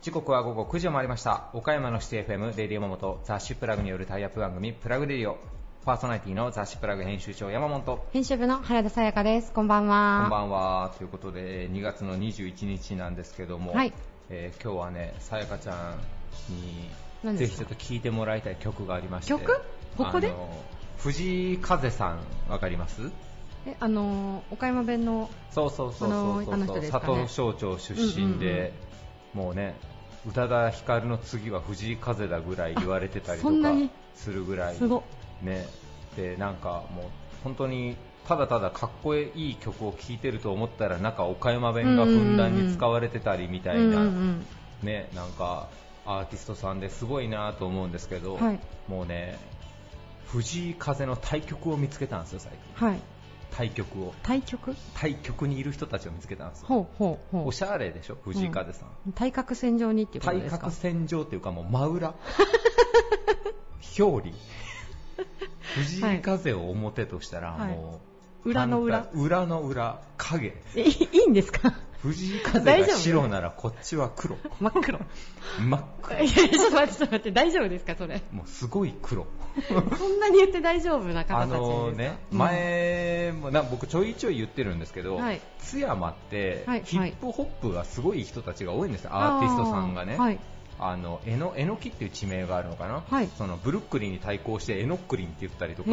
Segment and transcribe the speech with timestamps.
[0.00, 1.50] 時刻は午後9時を回りました。
[1.52, 5.36] 岡山のシティ FM レディオモモと雑誌プラグによるタイアップ番組プラグレディオ。
[5.84, 7.82] パーソナリティの雑誌プラグ編集長山本。
[7.82, 9.52] こ編集部の原田さやかです。
[9.52, 10.26] こんばんは。
[10.26, 10.94] んばんは。
[10.96, 13.92] ということで2月の21日なんですけども、はい。
[14.30, 15.98] えー今日はねさやかちゃん
[17.28, 19.32] にぜひちょっと聴いてもらいたい曲がありまして。
[19.32, 19.60] 曲？
[19.98, 20.28] ここで？
[20.28, 20.48] あの
[20.98, 22.18] 藤井風さん
[22.48, 23.10] わかります？
[23.66, 28.72] え、あのー、岡山弁の、そうそうそうそうそう、佐藤省庁出身で、
[29.34, 29.76] もうね
[30.26, 33.54] 宇多田ヒカルの次は藤井風だぐらい言われてたりとか
[34.14, 34.76] するぐらい。
[35.42, 35.66] ね。
[36.16, 37.04] でなんかもう
[37.44, 37.96] 本当に
[38.26, 44.46] ただただかっこいい曲を聴いてると思ったらなんか岡山弁がふんだんに使われてたりみたいうんうな、ん。
[44.82, 45.68] ねなんか
[46.04, 48.60] アーティストさんですごいなと思うんですけど、はい。
[48.88, 49.38] もうね
[50.32, 52.60] 藤井風の対局を見つけたんですよ最近。
[52.86, 52.92] うん。
[52.92, 53.00] はい。
[53.50, 54.14] 対局を。
[54.22, 54.76] 対局？
[54.94, 56.66] 対局にいる人たちを見つけたんですよ。
[56.68, 58.16] ほうほうほおしゃれでしょ？
[58.22, 59.12] 藤井風さん、う。
[59.14, 60.58] 対角線上にっていうこと対ですか？
[60.58, 62.14] 角線上っていうかもう真裏。
[63.98, 64.36] 表裏。
[65.74, 67.72] 藤井風を表としたらはい。
[67.72, 68.00] も
[68.44, 68.98] う、裏の裏。
[68.98, 70.54] 反対裏の裏影。
[70.76, 71.72] いいんですか？
[72.02, 74.36] 藤井風が白ならこっちは黒。
[74.60, 75.00] 真っ黒。
[75.60, 76.18] 真っ黒。
[76.20, 78.22] いや、ちょっと待って、ちょっと待って、大丈夫ですか、それ？
[78.30, 79.26] もうすごい黒。
[79.68, 79.74] そ
[80.08, 81.66] んなに言って大丈夫な方あたちですか？
[81.66, 82.38] のね、うん。
[82.38, 85.40] 前もな僕ちょいちょい言ってるんですけど、はい。
[85.58, 90.16] 津山ってはいヒップホップがすごい人たちが多いんですよ、アーティストさんがね。
[90.16, 90.38] はい。
[90.78, 93.28] あのえのえのきっていう地名があるのかな、はい。
[93.36, 95.90] そのブルックリンに対抗してえのっくりんって言ったりとか。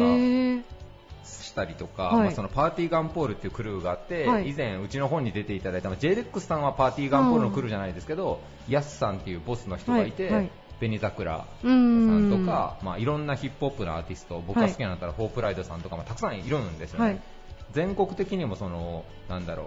[1.26, 2.24] したりとか、はい。
[2.26, 4.50] まあ、そのパーティーガンポールっていうクルーがあって、はい。
[4.50, 10.34] 以前うちの本に出ていただいた、まあ、j レックスさんはパーティーガンポールのクルーじゃないですけど、ヤスさんっていうボスの人がいて、はい。
[10.34, 10.50] はい。
[10.78, 17.20] 紅桜うさんんとか、まあ、いろんなヒップホップのアーティスト僕が好きなのだったら、フォープライドさんとか、まあ、たくさんいるんですよね、はい。
[17.72, 19.66] 全国的にもそのなんだろう、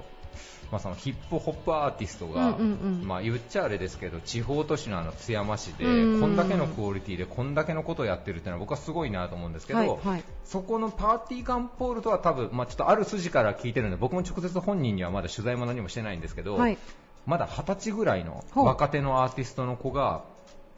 [0.72, 2.56] まあ、そのヒップホップアーティストが、
[3.04, 10.24] まあ、言っちゃあれですけど地方都市のあの津山市でうんこんだけのクオリティでこんだけのことをやってるっていうのは僕はすごいなと思うんですけど、はいはい。
[10.46, 16.78] そこのパーティーガンポールとは多分、まあ、ちょっとある筋から聞いてるんで僕も直接本人にはまだ取材も何もしてないんですけど、はい。
[17.26, 20.24] まだ20歳ぐらいの若手のアーティストの子が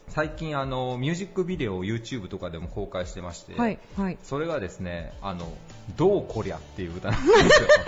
[0.08, 3.78] 最近あのミュージックビデオを YouTube とかでも公開してまして、はい。
[3.96, 4.18] はい。
[4.22, 5.50] それがですねあの
[5.96, 7.68] どうこりゃっていう歌なんですよ。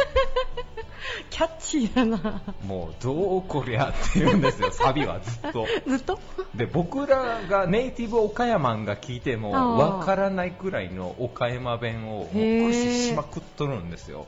[1.30, 2.42] キャッチーだな。
[2.66, 5.66] もうどうこりゃって言うんですよサビはずっと。
[5.86, 6.18] ずっと？
[6.54, 14.26] で僕らがネイティブ岡山が聞いてもわからないくらいの岡山弁を駆使しまくっとるんですよ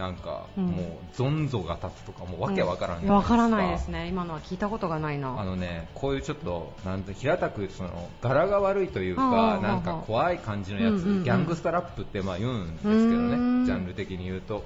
[0.00, 4.08] なんか、うんもうゾンゾが立つとかもうわけわからないやわからないかですね。
[4.08, 5.38] 今のは聞いたことがないな。
[5.38, 14.64] あのね、こういうちょっと、なんて平たくその柄が悪いというか、あなんか怖い感じのやつ、うんうんうんギャングスタラップってまあ言うんですけどね、ジャンル的に言うと。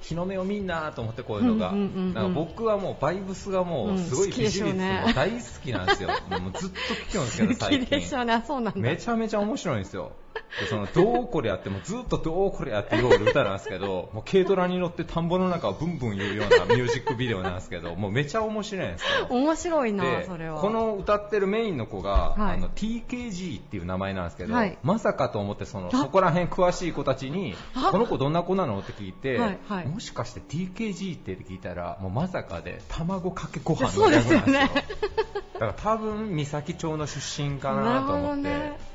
[0.00, 6.08] 日の目を見んなと思ってこういうのが、うんうんうんうんなんか僕はもうバイブスがもうんうすごいビジネスねも大好きなんですよ。
[6.08, 6.76] もうずっと
[7.08, 8.20] 聞くんですけど、 好最近。
[8.20, 8.32] うね。
[8.32, 8.80] あそうなんだ。
[8.80, 10.12] めちゃめちゃ面白いんですよ。
[10.60, 19.26] でそのどうこりゃってもうずっとどうこりゃって言う歌なんですけど、もう軽トラに乗って田んぼの中をブンブン言うようなミュージックビデオなんですけど、もうめちゃ面白いんですよ。
[19.30, 20.60] 面白いな、でそれは。
[20.60, 22.54] この歌ってるメインの子が、はい。
[22.54, 24.76] あの TKG っていう名前なんですけど、はい。
[24.82, 29.86] まさかと思ってそのあそこら辺詳しい子たちにあこの子どんな子なのって聞いて、はいはい。
[29.86, 35.12] もしかして TKG って聞いたらもうまさかで卵かけご飯のですよね略なんですよ。
[35.54, 38.91] だから多分三崎町の出身かなと思って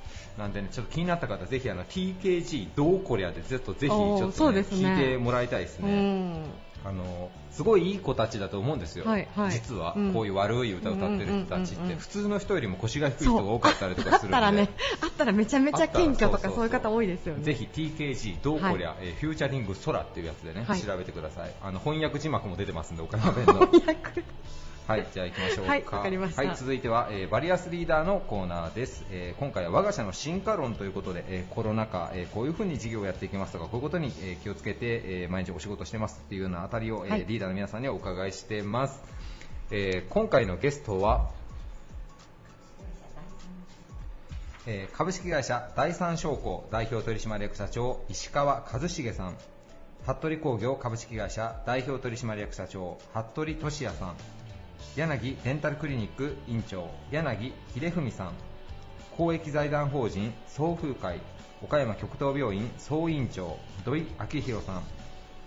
[0.47, 4.67] んでねちょっと気になった方ぜひあの TKG どうこりゃでずっとぜひちょっと、ねね。
[4.69, 6.29] 聞いてもらいたいですうね。
[6.39, 6.43] ん。
[6.85, 9.51] あのすごいいい子たちだと思うんですよ、はいはい。
[9.51, 10.13] 実は、うん。
[10.13, 11.75] こういう悪い歌を歌ってる人たちって。
[11.75, 14.37] うんうんうんうん普通の人よりも腰が低い人が多かったりとかするんで。
[14.37, 14.69] あったらね、
[15.01, 17.43] あったらめちゃめちゃ謙虚とかそういう方多いですよね。
[17.43, 20.81] ぜひ TKG どうこりゃ、はえーフューチャリング空っていうやつでね、はい。
[20.81, 21.51] 調べてください。
[21.61, 23.67] あの翻訳字幕も出てますんで岡山弁の。
[24.87, 26.43] はいじゃあ行きましょうかはいわかりました。
[26.43, 37.25] はい続いては、えーバリアスリーダーのコーナーです、えー今回は我が社の進化論ということで、えーコロナ禍、えーこういうふうに事業をやっていきますとかこういうことに、えー気をつけて、えー毎日お仕事してますっていうようなあたりを、えーはい。
[37.27, 39.01] リーダーの皆さんにお伺いしてます、
[39.71, 41.31] えー今回のゲストは
[44.65, 49.35] えー株式会社第三商工代表取締役社長石川一茂さん。
[50.05, 54.15] 服部工業株式会社代表取締役社長服部俊也さん
[54.95, 58.33] 柳デンタルクリニック院長柳秀文さん。
[59.17, 61.19] 公益財団法人総風会
[61.63, 64.83] 岡山極東病院総院長土井明宏さん。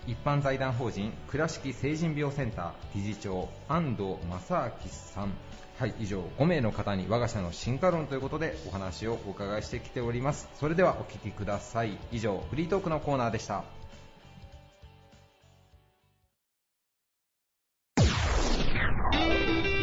[0.07, 5.33] 一般財団法人倉敷成人病センター理事長安藤正明さん。
[5.79, 10.49] はい以上5名の方に我が社の進化論ということでお話をお伺いしてきております。
[10.61, 11.97] それではお聞きください。
[12.13, 13.65] 以上フリートークのコーナーでした。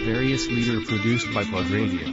[0.07, 2.07] Various leader produced by Plug Radio.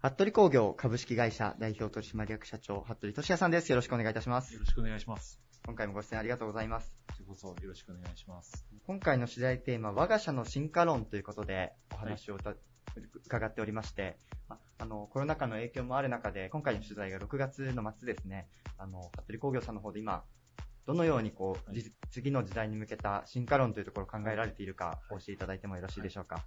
[0.00, 3.72] 服部工業株式会社代表取締役社長、服部俊也さんです。
[3.72, 4.60] よろしくお願いいたしますよ。
[4.60, 5.40] ろしくお願いします。
[5.66, 6.94] 今回もご出演ありがとうございます。
[7.08, 8.64] こちらこそよろしくお願いします。
[8.86, 12.54] 今回の取材テーマ、我が社の進化論ということでお話をた、
[13.26, 14.16] 伺っておりまして、
[14.48, 18.46] ああの、コロナ禍の影響もある中で、今回の取材が6月の末ですね、
[18.76, 20.22] あの、服部工業さんの方で今、
[20.88, 26.46] どのようにこう、はいじ次の時代に向けた進化論というところを考えられているか、お教えいただいてもよろしいでしょうか？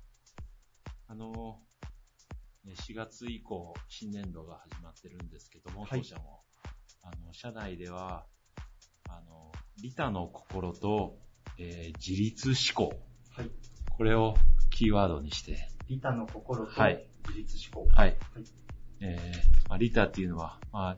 [1.08, 1.60] あの、
[2.66, 6.42] ね4月以降、新年度が始まってるんですけども、はい当社も、
[7.04, 8.26] あの、社内では、
[9.10, 11.20] あの、利他の心と、
[11.60, 13.00] えー自立思考。
[13.30, 13.52] はい。
[13.92, 14.34] これを
[14.72, 17.92] キーワードにして、利他の心とはい自立思考。
[17.92, 18.18] はい。
[18.34, 18.44] はい
[19.02, 20.98] えーまあ、利他っていうのは、まあ、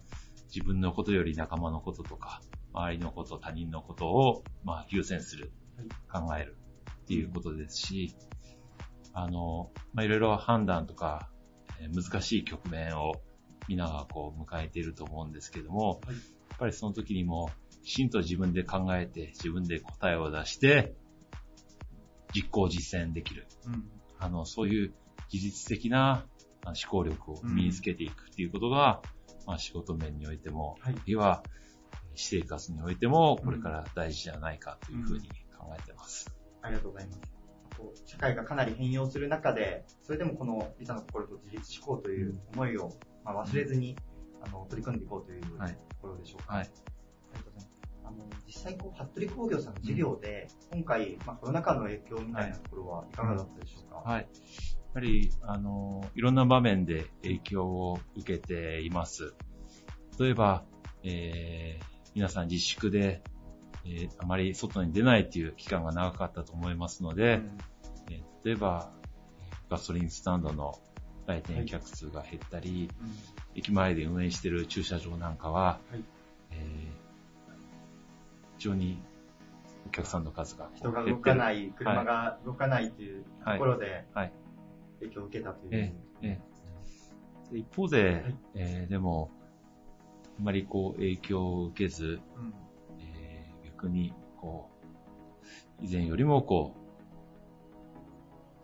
[0.53, 2.41] 自分のことより仲間のこととか、
[2.73, 5.51] 周りのこと、他人のことを、まあ、優先する、
[6.11, 6.57] 考える
[7.03, 8.15] っていうことですし、
[9.13, 11.29] あの、まあ、いろいろ判断とか、
[11.79, 13.13] えー難しい局面を
[13.67, 16.15] 皆がこう迎えていると思うんですけども、はい
[16.53, 17.49] やっぱりその時にも、
[17.83, 20.93] きちんと自分で考えて、自分で答えを出して、
[22.33, 23.47] 実行実践できる。
[23.65, 23.89] うん。
[24.19, 24.93] あの、そういう
[25.29, 26.25] 技術的な
[26.63, 29.01] あ思考力を身につけていくっていうことが、
[29.47, 31.43] まあ仕事面においても、はいあるいは
[32.15, 36.33] 私生活においても、これから大事じゃないかというふうに考えてます。
[36.61, 37.21] ありがとうございます。
[38.05, 42.91] 社会がかなり変容する中で、それでもこの利他の心と自立思考という思いを、
[43.25, 43.97] まあ、忘れずに、
[44.41, 46.55] あの取り組んでいこうというとはいころでしょうか。
[46.55, 46.63] はい。
[46.63, 46.69] あり
[47.39, 47.81] がとうございます。
[48.05, 53.95] あの実際こう、服部工業さんの事業で、今回、まあ、コロナ禍の影響みたいなところはいかがだったでしょうか？
[53.97, 54.21] はい。
[54.21, 54.27] やっ
[54.93, 59.33] ぱり、あの、いろんな場面で影響を受けています。
[60.19, 60.63] 例えば、
[61.03, 63.21] えー皆さん自粛で、
[63.85, 67.57] えーあまり外に出ないっていう期間が長かったと思いますので、うん。
[68.09, 68.91] えー例えば、
[69.69, 70.77] ガソリンスタンドの
[71.27, 73.11] 来店客数が減ったり、うん。
[73.55, 76.03] 駅前で運営している駐車場なんかは、はい。
[76.51, 77.03] えー
[78.57, 79.01] 非常に
[79.87, 84.31] お客さんの数が人が動かない、車が動かないというところではい。
[85.01, 85.69] 影響を受けたという。
[85.73, 86.39] えええ
[87.49, 88.35] えで一方で、はい。
[88.55, 89.29] えーでも、
[90.39, 92.53] あまりこう影響を受けず、うん。
[92.99, 94.69] えー逆にこ
[95.81, 96.83] う、以前よりもこう、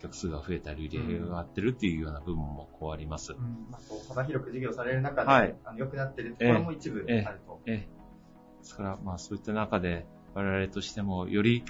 [0.01, 3.33] 客数が増えたり、売り上げが上がってるっていうような部分もこうあります。
[3.33, 3.67] うん。
[3.69, 5.55] まあ、こう幅広く事業される中で、はい。
[5.65, 7.59] あの良くなってるところも一部ええあると。
[7.65, 7.75] ええ。
[7.75, 7.87] で
[8.63, 11.65] すから、まあそういった中で、我々としてもより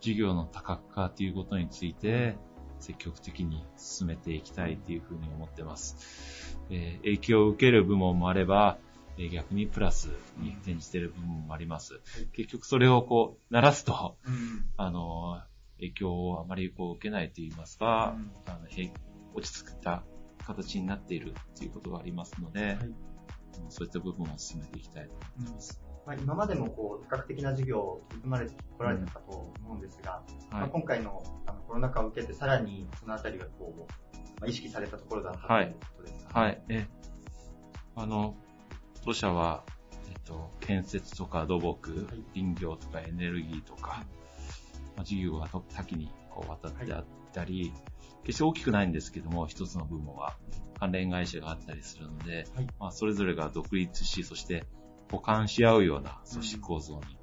[0.00, 2.36] 事業の多角化ということについて、
[2.78, 6.58] 積極的に進めていきたいというふうに思ってます。
[6.70, 8.78] えー影響を受ける部門もあれば、
[9.22, 12.00] えー逆にプラスに転じている部門もあります。
[12.32, 18.92] 結局それをこう、鳴らすと、うんあのー影響をあまりこう受けないと言いますか、うんあのへ
[19.34, 20.04] 落ち着いた
[20.46, 22.94] 形になっているということがありますので、はいうん
[23.68, 25.82] そういった部分を進めていきたいと思ってます。
[26.06, 30.70] まあ、今までもこう多角的な事業を取り組まれてこられたかと思うんですが、まあ、はい。
[30.70, 33.80] 今回のあのコロナ禍を受けてさらにそのあたりがこう、
[34.40, 36.62] まあ、意識されたところだったとはいいうことですか、はい。
[36.70, 36.88] え、
[37.94, 38.36] あの、
[39.04, 39.64] 当社は、
[40.10, 44.04] えっと、建設とか土木、い林業とかエネルギーとか、
[44.96, 47.72] まあ、事業がと多岐にこう渡ってあったり、
[48.24, 50.36] 決して大きくないんですけども、一つの部門は
[50.78, 54.64] 関連会社があったりするので、はいまあ、それぞれが独立し、そして
[55.10, 57.18] 補完し合うような組織構造に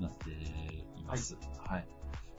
[0.00, 1.36] なっています。
[1.66, 1.86] はい。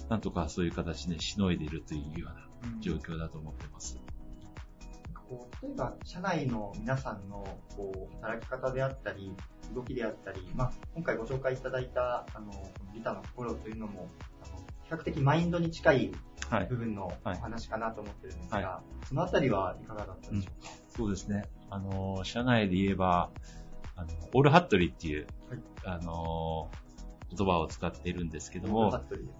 [0.10, 4.00] なんとかそういう形でしのいでいるというようなうん状況だと思ってます。
[5.29, 9.32] こう例えば社内の皆さんのこう働き方であったり、
[9.74, 12.51] 動きであったり、まあ、今回ご紹介いただいたあの
[12.94, 14.08] リタの心というのも
[14.44, 16.12] あの比較的マインドに近い
[16.50, 16.75] はい部。
[16.77, 21.44] 分のおはい話かなと思ってるんですが、はそのあたりはいかがだったでしょうか、そうですね。
[21.72, 23.32] あの、社内で言えば、
[23.96, 26.70] あの、オールハットリーっていう、はいあの、
[27.36, 28.91] 言葉を使っているんですけども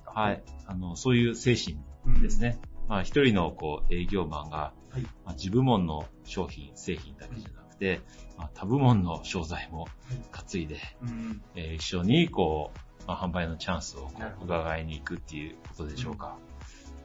[0.06, 0.44] はい。
[0.66, 2.60] あの、そういう精神うんですね。
[2.88, 5.02] まあ、一人の、こう、営業マンが、はい。
[5.26, 8.02] まあ、自部門の商品、製品だけじゃなくて、
[8.38, 9.88] まあ、他部門の商材も
[10.32, 11.42] 担いで、うん。
[11.56, 16.38] えー一緒に、こう、まあ、販売のチャンスをこう伺いに行くっていうことでしょうか。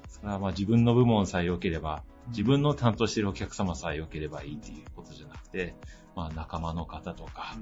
[0.09, 5.75] それはまあ自分の部門さえ良ければ、自分の担当しているお客様さえ良ければいいっていうことじゃなくて、
[6.15, 7.55] まあ仲間の方とか、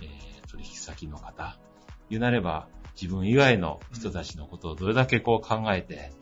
[0.00, 1.56] えー取引先の方、
[2.10, 2.68] 言うなれば
[3.00, 6.12] 自分以外の人たちのことをどれだけこう考えて、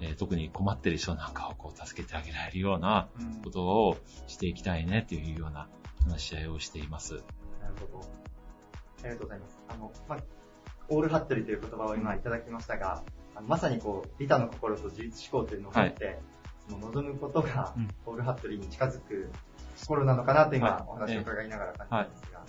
[0.00, 5.68] えー特に困ってる人なんかをこう助けてあげられるようなうんことをしていきたいねというような
[6.04, 7.14] 話し合いをしています。
[7.14, 7.24] なる
[7.92, 8.04] ほど。
[9.00, 9.58] ありがとうございます。
[9.68, 10.18] あの、まあ、
[10.88, 13.02] オールハットリという言葉を今いただきましたが、
[13.34, 16.18] あのまさにこう、利他の心と自立思考というのを持って、
[16.68, 19.30] その望むことがうん、オールハットリに近づく
[19.80, 22.44] ところなのかなと今、はいお話を伺いながら感じたんですが。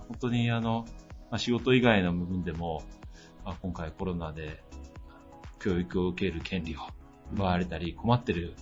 [0.00, 0.84] 本当にあの、
[1.30, 2.82] まあ、仕事以外の部分でも、
[3.44, 4.62] まあ、今回コロナで
[5.64, 6.80] 教育を受ける権利を
[7.32, 8.54] 奪われたり、困ってる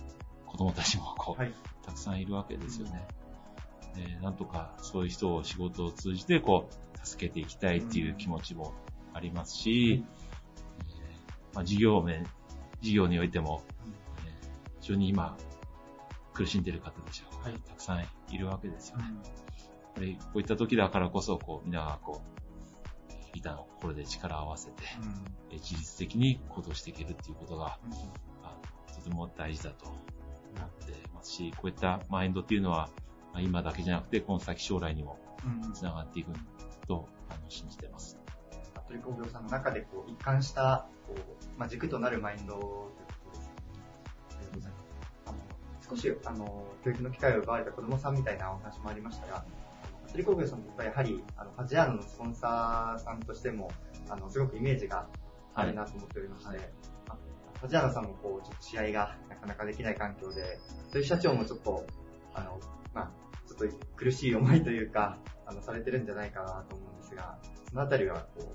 [0.45, 1.53] 子供たちもこう、はい。
[1.85, 3.05] たくさんいるわけですよね。
[3.93, 8.73] でなんとかそういう人を仕事を通じてこう、助けていきたいっていう気持ちも
[9.13, 10.05] ありますし、
[10.87, 12.25] えーまあ、事業面、
[12.79, 13.63] 事業においても、
[14.25, 15.37] えー非常に今、
[16.33, 19.03] 苦しんでる方たちがはいたくさんいるわけですよね。
[19.03, 19.13] やっ
[19.95, 22.42] ぱりこういった時だからこそ、こう、皆がこう、
[23.33, 24.83] 利他の心で力を合わせて、
[25.51, 27.77] えー自律的に行動していけるっていうことが、
[28.43, 29.99] あのとても大事だと思っ
[30.85, 32.89] ていますし、こういったマインドっていうのは、
[33.31, 35.65] まあ、今だけじゃなくて、この先将来にもうん。
[35.65, 36.31] うんつながっていく
[36.87, 38.17] とあの信じてます。
[38.87, 42.91] 服部工業さんの中でこう一貫したこう、まあ、軸となるマインドというこ
[43.31, 43.59] とですよね。
[44.29, 44.83] ありがとうございます。
[45.25, 45.37] あの
[45.97, 49.45] 少しあの教育の機会を奪われた子供さんみたいなお話もありましたが、
[50.13, 53.71] 服部工業さんとやはりあのファジアーノのスポンサーさんとしても
[54.09, 55.07] あのすごくイメージが
[55.55, 56.71] あるなと思っておりまして、
[57.09, 57.17] あ
[57.59, 60.59] ファジアーノさんもこうちょっと試合がなかなかできない環境で、
[60.91, 61.85] そういう社長もちょっと
[62.33, 62.59] あの、
[62.93, 63.11] まあ、
[63.47, 67.37] ちょっと苦しい思いというか、あの、されてるんじゃないかなと思うんですが、
[67.69, 68.53] そのあたりは、こ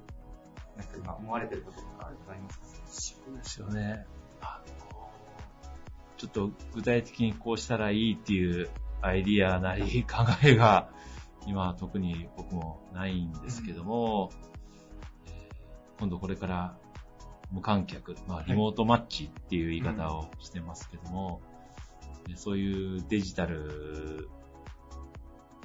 [0.76, 2.66] う、なんか今思われてることとかございますか？
[3.24, 4.06] そうですよね。
[4.40, 5.10] あの
[6.16, 8.68] ちょっと具体的にこうしたらいいっていう
[9.00, 10.88] アイディアなり考えが、
[11.48, 14.30] 今は特に僕もないんですけども、
[15.26, 16.76] えー今度これから
[17.50, 21.40] 無観客、まあリモートマッチっていう言い方をしてますけども、
[22.28, 24.28] でそういうデジタル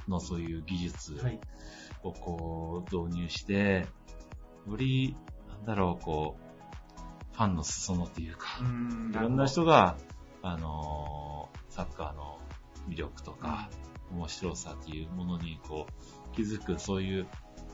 [0.08, 1.40] のそういう技術はい。
[2.04, 3.86] をこう導入して、
[4.68, 5.16] より、
[5.50, 9.98] なんだろう、こう、ファンの裾野っていうか、んいろんな人が、
[10.42, 12.40] あのーサッカーの
[12.90, 13.70] 魅力とか、
[14.12, 17.28] 面白さっていうものにこう、気づく、そういう、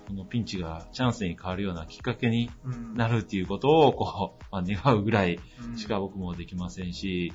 [0.08, 5.40] このピンチがチャンスに変わるようなきっかけにうんなるっていうことを、こう、まあ、願うぐらい
[5.76, 7.34] しか僕もできませんし、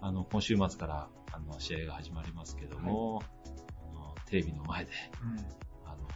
[0.00, 3.22] あの、今週末から、あの、試合が始まりますけども、
[3.90, 4.90] あのテレビの前で、
[5.22, 5.38] うん
[5.88, 6.08] あの、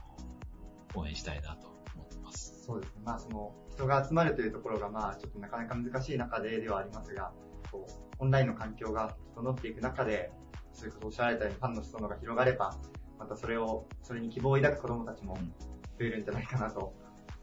[0.94, 2.64] 応援したいなと思ってます。
[2.64, 3.02] そうですね。
[3.04, 7.32] まあ、その、人が集まるというところが、まあ、ちょっとなかなか難しい中でではありますが、
[7.72, 10.32] こう、オンラインの環境が整っていく中で、
[10.78, 12.78] そういうことをおっしゃられたようにファンの人のが広がれば、
[13.18, 15.52] またそれを、それに希望を抱く子供たちもうん増
[16.00, 16.94] えるんじゃないかなと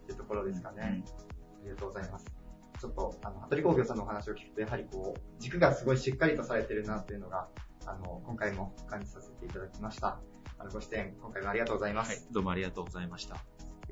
[0.09, 1.03] いうところですかね。
[1.61, 2.25] ありがとうございます。
[2.79, 7.49] ちょっと、あの、服部工業さんのお話を聞くと、やはりこう、軸がすごいしっかりとされてるなというのが、
[7.85, 10.21] あの、今回も感じさせていただきました。
[10.57, 12.11] あの、ご出演、今回もありがとうございます。
[12.11, 13.37] はい、どうもありがとうございました。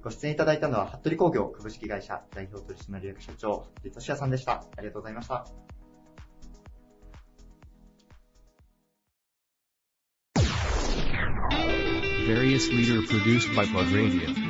[0.02, 4.64] ご出演いただいたのは、服部工業株式会社代表取締役社長、服部俊也さんでした。
[4.78, 5.46] ありがとうございました。
[12.25, 14.43] Various leader produced by Plug Radio.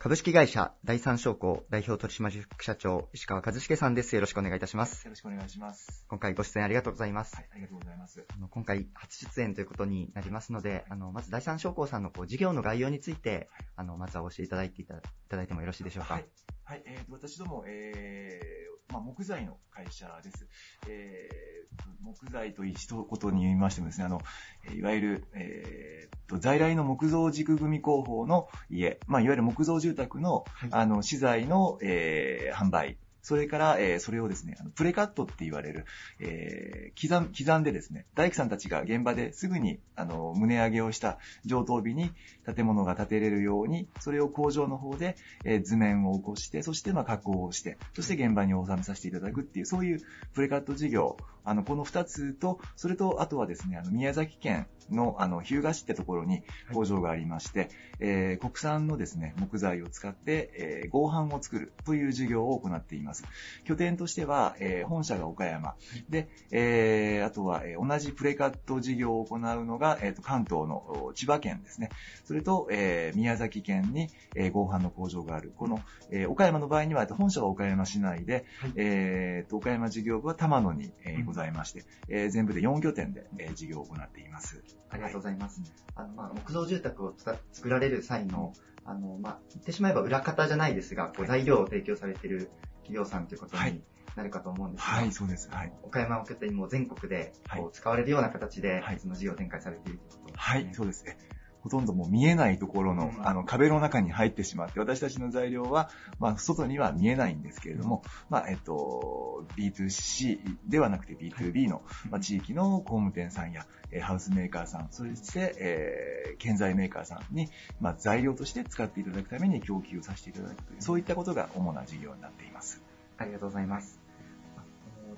[0.00, 4.14] 株式会社第三商工代表取締役社長、石川和茂さんです。
[4.14, 5.02] よろしくお願いいたします。
[5.04, 6.04] よろしくお願いします。
[6.06, 7.34] 今回ご出演ありがとうございます。
[7.34, 8.24] はい、ありがとうございます。
[8.32, 15.02] あの今回初出演ということになりますので、あの、まず第三商工さんのこう事業の概要について、あの、まずはお教えいただいていた
[15.36, 16.14] だいてもよろしいでしょうか？
[16.14, 16.28] はい。
[16.62, 20.46] はい、えーと、私ども、えー、まあ、木材の会社です。
[20.86, 24.20] えーと、木材と一言に言いましてもですね、あの、
[24.64, 30.68] えーいわゆる、えーと、在来の木造軸組工法の家、まあ、いわゆる木造住宅の、はい。
[30.72, 35.84] あの、資材の、えー販売、それから、えーそれをですね、あのプレカットって言われる、
[36.18, 42.10] えー刻ん、刻んでですね、大工さんたちが現場ですぐに、あの、棟上げをした上等日に
[42.54, 50.00] 建物が建てれるように、それを工場の方で、えー図面を起こして、そしてまあ加工をして、そして現場に納めさせていただくっていう、そういう
[50.32, 51.16] プレカット事業、
[51.48, 57.68] あの、この二つと、それと、あとはですね、あの、宮崎県の、あの、日向市ってところに工場がありまして、
[58.00, 63.24] えー国産のですね、木材を使って、えー合板を作るという事業を行っています。
[63.64, 65.74] 拠点としては、えー本社が岡山。
[66.08, 71.90] で、えーあとは、えー同じプレカット事業を行うのが、えーと関東のお千葉県ですね。
[72.24, 75.52] それと、えー宮崎県に、えー合板の工場がある。
[75.56, 84.62] この、えー岡山の場合には、本社は岡山市内で、はいえーと岡山事業部は玉野に、えーうんござざいまして、えー全部で4拠点で、えー事業を行っています。
[84.90, 85.62] ありがとうございます。
[85.94, 87.14] あの、まあ、木造住宅を
[87.52, 88.52] 作られる際の、
[88.84, 92.50] あの、まあ、言ってしまえば裏方じゃないですが、こう材料を提供されている
[92.82, 93.82] 企業さんということはいに
[94.16, 95.48] なるかと思うんですが、はい、そうです。
[95.50, 95.72] はい。
[95.82, 101.18] 岡山を拠点にもう全国ではいこう使われるような形で、はいその事業を展開されているということですねはい、そうですね。
[101.62, 117.48] ほとんどもう見えないところの、うんあの、壁の中に入ってしまって、私たちの材料は、まあ、外には見えないんですけれども、まあ、えっと、B2C ではなくて B2B の、まあ、地域の工務店さんや、えーハウスメーカーさん、そして、えー建材メーカーさんに、
[117.80, 122.80] まあ、材料として使っていただくために供給をさせていただくという、そういったことが主な事業になっています。
[123.18, 124.00] ありがとうございます。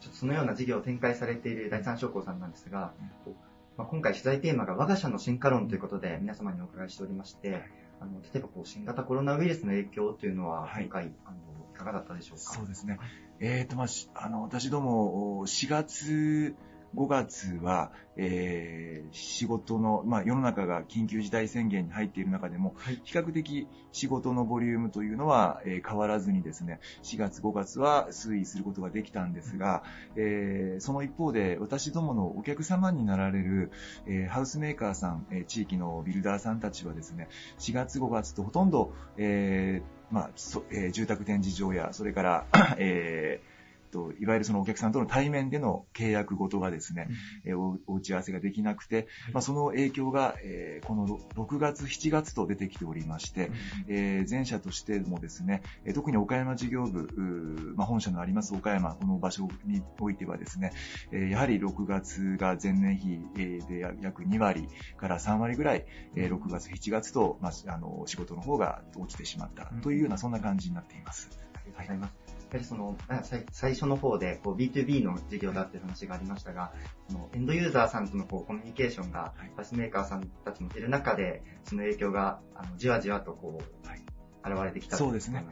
[0.00, 2.92] ちょっとそのような事業を展開されている第三商工さんなんですが、
[3.24, 3.49] こう
[3.80, 7.62] まあ、今回取材テーマが我が社の進化論ということで皆様にお伺いしておりまして、
[7.98, 11.38] あの例えばこう新型コロナウイルスの影響というのははい今回、あの
[11.74, 12.42] いかがだったでしょうか？
[12.42, 12.98] そうですね。
[13.40, 16.54] えーと、まあ、しあの、私ども、お4月、
[16.96, 23.00] 5月は、えー仕事の、まあ、世の中が緊急事態宣言に入っている中でも、はい。
[23.02, 29.82] 比較的仕事のボリュームというのは、えー変わらずにですね、4月、5月は推移することができたんですが、
[30.16, 33.70] えーその一方で、私どものお客様になられる、
[34.06, 37.28] えーハウスメーカーさん、えー地域のビルダーさんたちはですね、
[37.58, 42.46] 4月、5月とほとんど、えーまあそえー住宅展示場や、それから、
[42.78, 43.49] えー
[43.90, 47.08] といわゆるそのお客さんとの対面での契約ごとがですね、
[47.44, 53.50] えーおお打ち合わせができなくて、まあ、その影響が、えーこの6月、7月と出てきておりまして、
[53.88, 60.72] えー全社としてもですね、えー特に岡山事業部、まあ、本社のあります岡山、この場所においてはですね、
[61.12, 65.84] えーやはり6月が前年比えーでや約2割から3割ぐらい、
[66.16, 71.28] えー6月、7月と、まあ、あの仕事の方が落ちてしまったというような、そんな感じになっています。
[71.54, 72.29] ありがとうございます。
[72.29, 76.72] やはりその、あ最最初の方でこう B2B の事業だっていう話がありましたが、
[77.08, 79.52] そのエンドユーザーさんとのこうコミュニケーションが、はい。
[79.56, 84.02] バスメーカーさんたちもいる中で、その影響があのじわじわとこう、はい
[84.44, 85.44] 現れてきたそうですね。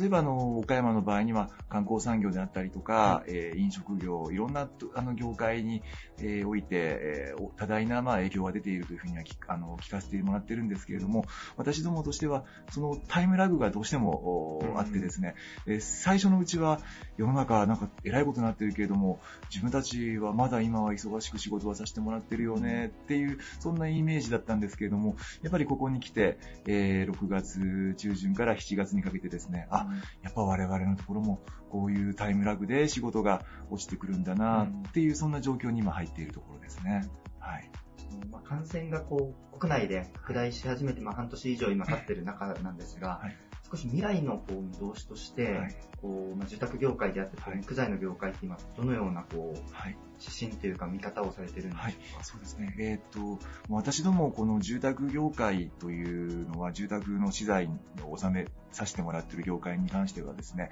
[0.00, 5.82] 例えばあの岡山の場合には観光産業であったりとか、えー飲食業、いろんなとあの業界に、
[6.18, 11.26] えーおいて、え多大なまあ影響が出ているというふうには聞あの聞かせてもらってるんですけれども、
[11.56, 15.34] 私どもとしてはそのタイムラグがどうしてもあってですね、
[15.66, 16.80] えー最初のうちは
[17.16, 29.86] 世の中なんか偉いことになってるけれども、自分たちはまだ今は忙しく仕事はさせてもらってるよねっていう、そんなイメージだったんですけれども、やっぱりここに来て、えー6月中旬から7月にかけてですね、あ、
[30.22, 37.08] やっぱ我々のところもこういうタイムラグで仕事が落ちてくるんだなっていう、そんな状況に今入っているところですね。
[37.38, 37.70] はい。
[38.30, 49.96] まあ、感染がこう国内で拡大し始めて、まあ、半年以上今経ってる中なんですが、はい少し未来のこう見通しとして、はいこうまあ、住宅業界であって、こうはい木材の業界って今どのようなこうはい。
[50.18, 52.74] 指針というか見方をされてるんでしょうか、はい、そうですね。
[52.78, 53.00] えーっ
[53.38, 57.68] と、私どもこの住宅業界というのは、住宅の資材
[58.02, 60.70] を納めさせてもらっている業界に関してはですね、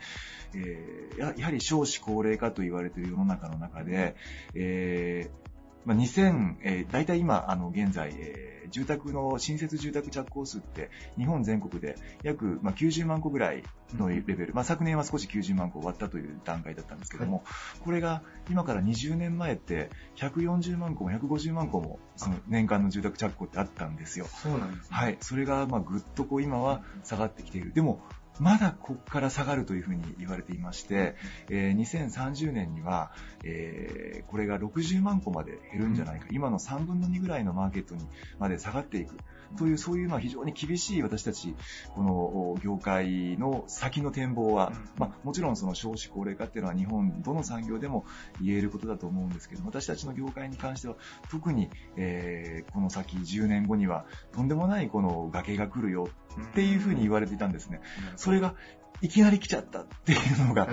[0.54, 4.16] えーややはり少子高齢化と言われている世の中の中で、
[4.54, 5.50] えー
[5.84, 13.62] まあ、2000、えー、大体今、あの、現在、えー住宅の、新設住宅着工数って、日本全国で約、まあ、90万戸ぐらい
[13.96, 17.44] のレベル、まあ、昨年は少し90万戸終わったという段階だったんですけども、
[17.80, 24.26] これが今から20年前って、140万戸も150万戸も、その年間の住宅着工ってあったんですよ。
[24.26, 24.96] そうなんですね。
[24.96, 25.16] はい。
[25.20, 27.72] それが、まあ、ぐっとこう、今は下がってきている。
[27.72, 28.00] でも、
[28.40, 31.14] まだここから下がるというふうに言われていまして、
[31.50, 33.12] えー2030年には、
[33.44, 38.06] えーこれが60万個まで減るんじゃないか、今の3分の2ぐらいのマーケットに
[38.38, 39.16] まで下がっていく。
[39.56, 41.54] という、そういうまあ非常に厳しい私たち、
[41.94, 44.88] このお業界の先の展望は、うん。
[44.98, 48.04] まあ、もちろんその少子高齢化っていうのは日本どの産業でも
[48.40, 50.96] 言えることだと思うんですけど、私たちの業界に関しては
[51.30, 56.08] 特に、えーこの先10年後にはとんでもないこの崖が来るよ
[56.50, 57.80] っていうふうに言われていたんですね。
[58.16, 58.54] それが
[59.00, 60.68] いきなり来ちゃったっていうのが。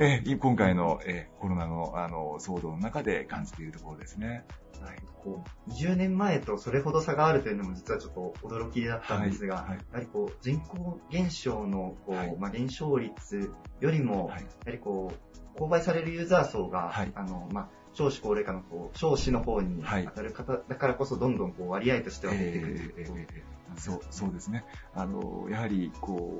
[0.00, 4.44] えー今回の、えーコロナのあの騒動の中で感じているところですね。
[4.80, 4.96] はい。
[5.22, 9.78] こう20年前とそれほど差があるというのも実はちょっと驚きだったんですが、はいはい。
[9.78, 12.36] やはりこう人口減少のこう、はい。
[12.38, 14.42] まあ、減少率よりも、はい。
[14.42, 15.12] やはりこ
[15.56, 17.12] う購買されるユーザー層が、はい。
[17.14, 20.04] あのまあ、少子高齢化のこう少子の方にはい。
[20.06, 24.64] 当たる方だからこそどんどんこう割合としては減ってくるというえーえーそうそうですね。
[24.94, 26.32] あのやはりこ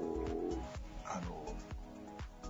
[0.53, 0.55] う
[1.05, 1.45] あの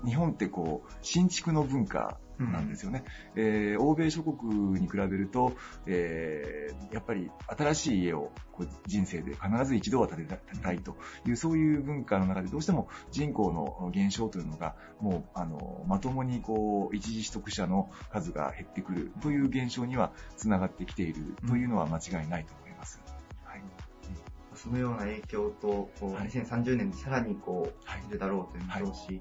[0.04, 3.04] 日本ってこう新築の文化なんですよね。
[3.36, 5.54] えー欧米諸国に比べると、
[5.86, 22.63] えーやっぱり新しい家をこう人生で必ず一度は建てたいという、そういう文化の中でどうしても人口の減少というのが、もう、あの、まともにこう、一時取得者の数が減ってくるという現象にはつながってきているというのは間違いないと思います。
[22.63, 22.63] はい。
[24.64, 26.28] そのような影響と、こうはい。
[26.28, 28.02] 2030年にさらにこう、はい。
[28.08, 29.20] 出るだろうという見通し、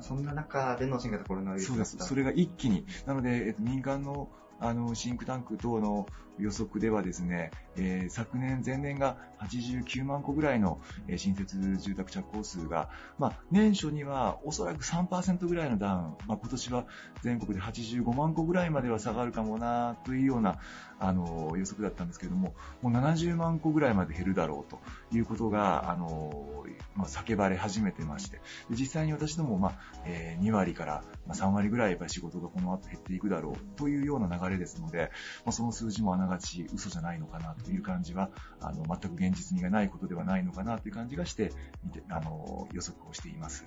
[0.00, 1.98] そんな中での新型コロナウイルスそうです。
[1.98, 2.86] それが一気に。
[3.04, 6.06] なので、えっと、民間のあのシンクタンク等の
[6.38, 16.84] 予測ではですね、えー昨年、前年が89万戸ぐらいの、え新設住宅着工数が、まあ、年初にはおそらく3%ぐらいのダウン、まあ、今年は
[17.22, 20.58] 全国で85万戸ぐらいまでは下がるかもなというような
[20.98, 24.80] あの予測だったんですけれども、もう70万戸ぐらいまで減るだろうと
[25.16, 26.64] いうことが、あの
[26.96, 29.72] まあ、叫ばれ始めてまして、実際に私ども、まあ
[30.04, 35.10] えー2割から3割ぐらいやっぱ仕事がこの後減っていくだろうというような流れですので、
[35.44, 41.52] まあ、その数字もあながち嘘じゃないのかなという感じは、あの全く現実味がないことではないのかなという感じがして、
[41.84, 43.64] 見てあの予測をしています。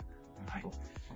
[0.48, 0.62] はい。
[0.62, 0.72] こ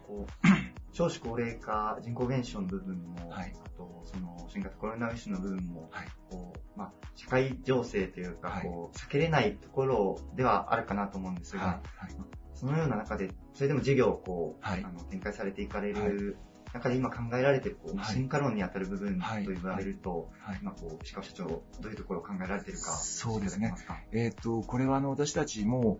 [0.09, 0.47] う
[0.93, 3.53] 少子高齢化、人口減少の部分も、はい。
[3.65, 6.07] あとその新型コロナウイルスの部分も、はい。
[6.29, 8.63] こうまあ、社会情勢というか、はい。
[8.63, 12.05] こう避けれないところではあるかなと思うんですが、はい。
[12.05, 12.15] はい。
[12.53, 14.83] そのような中で、それでも事業をこう、はい。
[14.83, 16.09] あの展開されていかれはい。
[16.09, 16.37] る
[16.75, 18.13] 中で今考えられているこう、はい。
[18.13, 19.45] 進化論に当たる部分はい。
[19.45, 20.59] と言われると、はい。
[20.61, 23.73] 今こう、石川社長、どういうところを考えられているか、そうですね。
[23.87, 25.99] 教えっ、と、これはあの私たちも、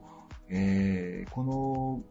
[0.49, 2.03] えーこの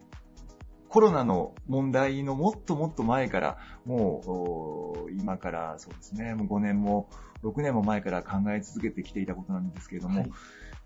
[0.89, 7.09] コロナの問題のもっともっと前から、もうお今からそうですね、もう5年も
[7.43, 10.31] 6年も前から考え続けてきていたことなんですけれども、はい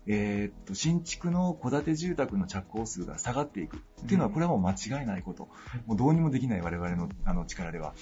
[0.07, 5.49] えーっと、新築の戸建て住宅の着工数が下がっていくっていうのは、うんこれはもう間違いないこと。
[5.85, 7.93] もうどうにもできない我々のあの力では。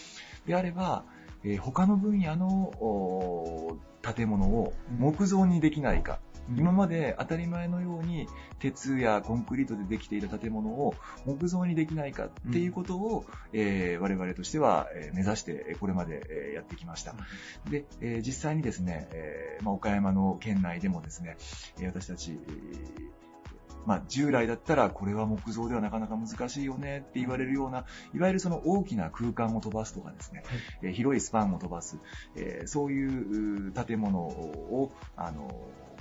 [0.46, 1.04] であれば、
[1.44, 6.20] えー他の分野のお建物を木造にできないか。
[6.56, 8.28] 今まで当たり前のように
[8.60, 17.14] 鉄やコンクリートでできていた建物を木造にできないかっていうことを、えー我々としてはえー目指してえーこれまでえーやってきました。
[17.70, 21.38] で、えー実際にですね、えーまあ、岡山の県内でもですね、
[21.80, 23.18] えー私たち、えー
[23.86, 30.44] まあ、従来だったらこれは木造ではなかなか難しいよねって言われるような、いわゆるその大きな空間を飛ばすとかですね、
[30.82, 31.98] えー広いスパンを飛ばす、
[32.36, 35.50] えーそういうう建物を、あの、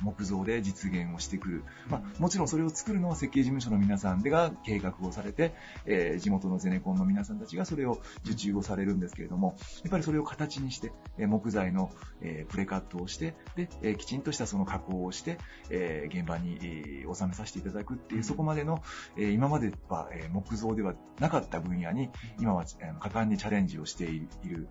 [0.03, 1.65] 木造で実現をしてくる。
[1.89, 5.55] まあ、もちろんそれを作るのは設計事務所の皆さんでが計画をされて、
[5.87, 15.39] えー地元のゼネコンの皆さんたちがそれを受注をされるんですけれども、やっぱりそれを形にして、え木材の、えプレカットをして、で、えきちんとしたその加工をして、
[15.71, 18.83] え現場に、え収めさせていただくっていう、そこまでの、
[19.17, 22.65] え今までは、え木造ではなかった分野に、今は、
[22.99, 24.69] 果敢にチャレンジをしている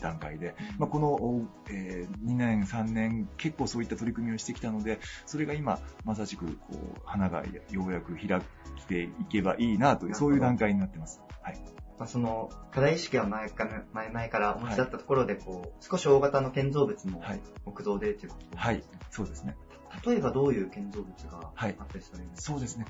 [0.00, 11.20] 段階で、まあ、この、え2年、3年、結構そういった取り組みをしてきたので、それが今、まさしく、こう、花がようやく開いていけばいいなという、そういう段階になってます。
[11.42, 11.60] はい。
[11.98, 17.40] まあ、その課題意識は前から前々からお持ちだったところでこう、少し大型の建造物もはい。
[17.64, 18.82] 木造でということはい。
[19.10, 19.56] そうですね。
[20.04, 22.86] 例えばどういう建造物があはいったりされるんですか、そうですね。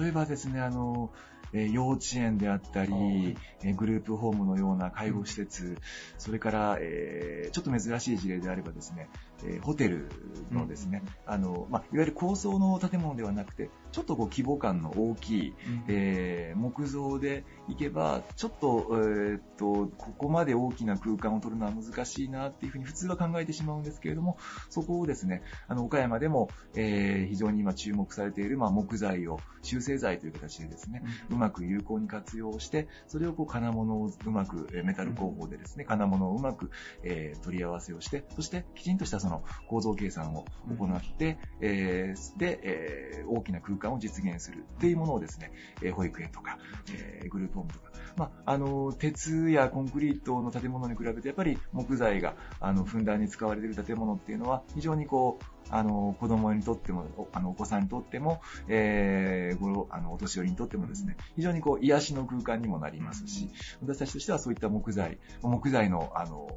[0.00, 1.10] 例えばですね、あの、
[1.52, 5.78] えー幼稚園であったり、えーグループホームのような介護施設、
[6.18, 9.08] それから、えーちょっと珍しい事例であればですね、
[9.44, 10.08] えーホテル
[10.50, 15.54] のですね、あの、まあ、いわゆる高層の建物ではなくて、ちょっとこう規模感の大きい、
[15.88, 24.36] えー木造で行けば、ちょっと、えーっと、ここまで大きな空間を取るのは難しいなっていうふうに普通は考えてしまうんですけれども、
[24.68, 36.70] そこをですね、あの、岡山でも、えー非常に今注目されている、まあ、木材を修正材という形でですね、うまく有効に活用して、それをこう金物をうまく、えーメタル工法でですね、金物をうまく、
[37.02, 40.44] えー取り合わせをして、そしてきちんとしたその構造計算を
[40.78, 46.58] 行って、えーで、えー大きな空間間を実現するっていうものをですね、え保育園とか、
[46.92, 63.48] えグループホームとか、まあ、あの、鉄やコンクリートの建物に比べて、やっぱり木材が、あの、ふんだんに使われている建物っていうのは、非常にこう、あの、子供にとっても、おあの、お子さんにとっても、えー、ごろ、あの、お年寄りにとってもですね、非常にこう、癒しの空間にもなりますし、
[63.80, 66.48] 私たちとしてはそういった木材、木材の、あの、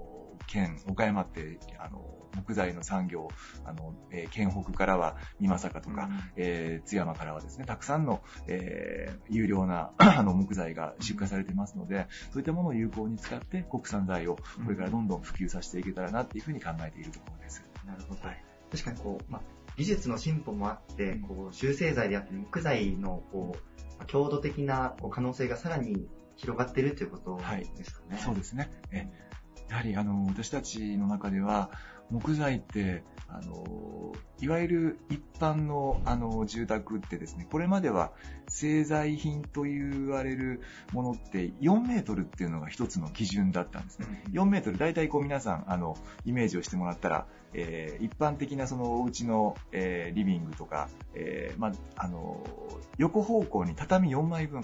[0.47, 3.27] 県、岡山って、あの、木材の産業、
[3.65, 17.63] あの、えー県北からは美作とか、えー津山からはですね、たくさんの、えー有料な あの木材が出荷されてますので、そういったものを有効に使って国産材をこれからどんどん普及させていけたらなっていうふうに考えているところです。
[17.85, 18.21] なるほど。
[18.71, 19.41] 確かにこう、まあ、
[19.77, 28.19] 技術の進歩もあって、こう修正材であったり木材のこう、まあ強度的なこう可能性がさらに広がっているということはいですかね。
[28.23, 28.71] そうですね。
[28.91, 29.07] え
[29.69, 31.71] やはりあの私たちの中では
[32.13, 38.11] 木材ってあのいわゆる一般のあの住宅ってですねこれまでは
[38.47, 44.23] 製材品と言われるものって4メートルっていうのが一つの基準だったんですね。
[44.31, 52.45] 4メートル大体こう皆さんあのイメージをしてもらったら、えー一般的なそのお家の、えーリビングとか、えーまあの
[52.97, 54.63] 横方向に畳4枚分。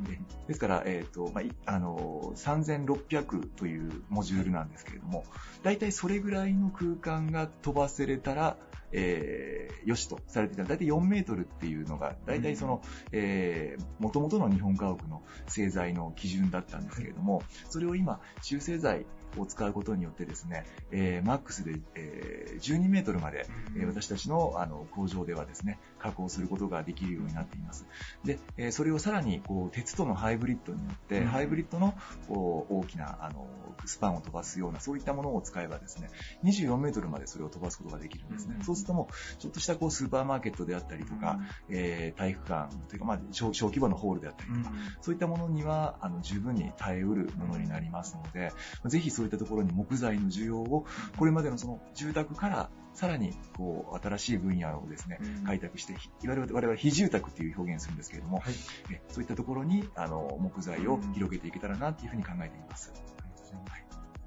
[0.00, 5.24] でですから、えっ、と、まあ、いあの、3600というモジュールなんですけれども、
[5.62, 8.56] 大体それぐらいの空間が飛ばせれたら、
[8.92, 10.64] えーよしとされていた。
[10.64, 12.82] 大体4メートルっていうのが、大体その、
[13.12, 19.04] えー、元々の日本家屋の製材の基準だったんですけれども、それを今、中製材
[19.40, 27.86] を使うことによってですね、えーマックスで、えー12メートルまで、えー私たちのあの工場ではですね、加工することができるようになっています。
[28.24, 31.26] で、えーそれをさらにこう鉄とのハイブリッドによって、うん。
[31.26, 31.94] ハイブリッドの
[32.28, 33.46] こう大きなあの
[33.86, 36.08] スパンを飛ばすようなそういったものを使えばですね
[36.44, 38.64] 24メートルまでそれを飛ばすことができるんですね、うん。
[38.64, 48.52] そうするともうちょっとしたこうスーパーマーケットであったりとか、えー体育館というか、まあ、小小規模のホールであったりとか、そういったものにはあの十分に耐えうるものになりますので、
[48.86, 58.54] ぜひそういったところに木材の需要をこれまでのその住宅からさらにこう新しい分野をですね、開拓して、ひいわゆる我々は非住宅っていう表現をするんですけれども、はい。
[58.92, 62.92] えそういったところにあの木材を広げていけたらなっていうふうに考えています。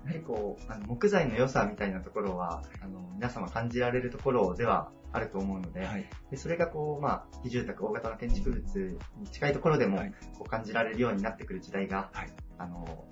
[0.08, 6.06] やはりこう、あの木材の良さみたいなところは、あの、皆様感じられるところではあると思うので、はい。
[6.32, 10.14] でそれがこう、まあ、非住宅、大型の建築物に近いところでも、はい。
[10.38, 12.30] こう感じられるようになってくる時代が、はい。
[12.58, 13.06] あの、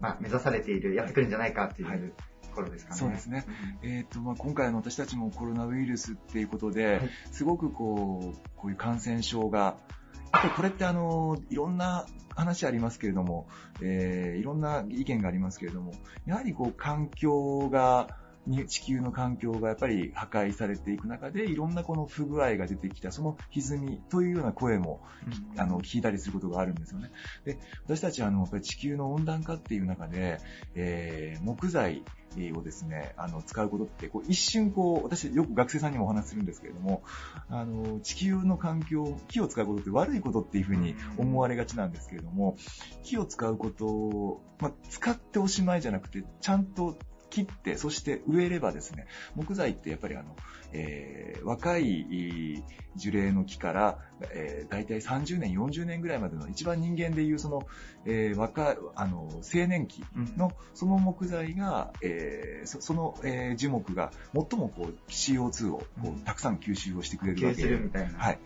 [0.00, 2.00] まあ、目指されている、やってくるんじゃないかっていう、はい
[2.50, 2.98] ところですかね。
[2.98, 3.46] そうですね。
[3.82, 9.76] うんえっ、と、まあ、今回の私たちもコロナウイルスっていうことで、はいすごくこう、こういう感染症が、
[10.56, 13.48] これってあの、いろんな話ありますけれども、
[13.80, 15.92] えーいろんな意見がありますけれども、
[16.26, 18.14] やはりこう、環境が、に
[18.66, 25.00] 地球の環境がやっぱり破壊されていく中で、いろんなこの不具合が出てきた、その歪みというような声も
[25.56, 27.10] あの、聞いたりすることがあるんですよね。
[27.44, 30.38] で、私たちはあの、やっぱり地球の温暖化っていう中で、
[30.74, 32.02] えー木材
[32.54, 37.02] をですね、あの、使うことって、こう、一瞬こう、私よく学生さんにもお話しするんですけれども、
[37.48, 42.56] あの、地球の環境、木を使うことって悪いことっていうふうに思われがちなんですけれども、
[43.02, 46.96] 木を使うことを、まあ、使っておしまいじゃなくて、ちゃんと
[47.30, 50.36] 切って、そして植えればですね、木材ってやっぱりあの、
[50.72, 52.62] えー若い
[52.96, 53.98] 樹齢の木から、
[54.32, 57.66] えー、大体30年、40年ぐらいまでの一番人間でいうその、
[58.04, 60.04] えー若い、あの、青年期
[60.36, 66.16] のその木材が、えーそその、えー樹木が最もこう CO2 をこうん。
[66.16, 67.62] うたくさん吸収をしてくれるわけ。
[67.62, 68.38] でるみたいなはい。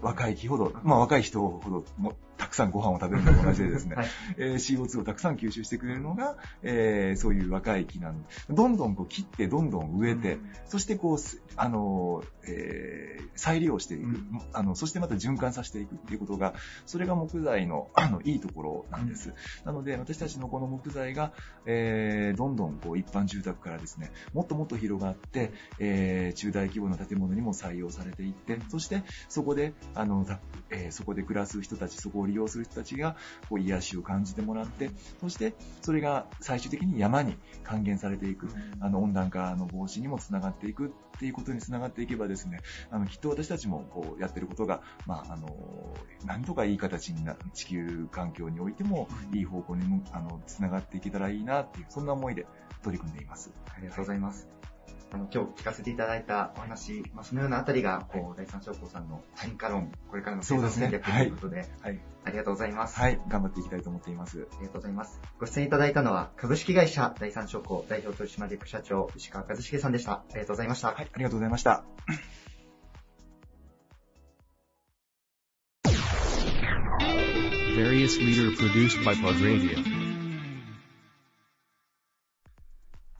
[0.00, 4.06] 若い木ほど、まあ若い人ほどもたくさんご飯を食べるのと同じでですね、はい。
[4.38, 16.52] えー CO2 をたくさん吸収してくれるのが、えーそういう若い木なので、どんどんこう切って、どんどん植えて、そしてこうす、あの、えー再利用していく、うんあの、そしてまた循環させていくっていうことが、
[16.84, 19.32] それが木材の、 あの、いいところなんです。
[19.64, 21.32] なので、私たちのこの木材が、
[21.64, 33.16] えーどんどんこう、一般住宅からですね、もっともっと広がって、えー中大規模な建物にも採用されていって、そして、そこで、あの、たえーそこで暮らす人たち、そこを利用する人たちが、
[33.48, 38.48] こう、癒しを感じてもらって、そして、それが最終的に山に還元されていく。
[38.80, 42.60] あの、温暖化の防止にもつながっていくっていうことにつながっていけばですね、
[42.90, 45.48] あの、きっと私たちもこうやってることが、まあ、あの、
[46.24, 52.46] なんとかいい形にな、地球環境においてもいい方向にも、あの、つながっていけたらいいなっていう、そんな思いで
[52.82, 53.52] 取り組んでいます。
[53.74, 54.48] ありがとうございます。
[55.12, 62.00] あの、今日聞かせていただいたお話、まあ、そのようなあたりが、こう、第三商工さんの進化論、これからの生産戦略ということで、はい。
[62.22, 63.00] ありがとうございます。
[63.00, 63.20] はい。
[63.28, 64.46] 頑張っていきたいと思っています。
[64.52, 65.20] ありがとうございます。
[65.38, 70.12] ご出演いただいたのは、株式会社第三商工代表取締役社長、石川和重さんでした。
[70.12, 70.88] ありがとうございました。
[70.88, 71.10] はい。
[71.12, 71.84] ありがとうございました。
[77.76, 79.89] Various leader produced by Plug Radio.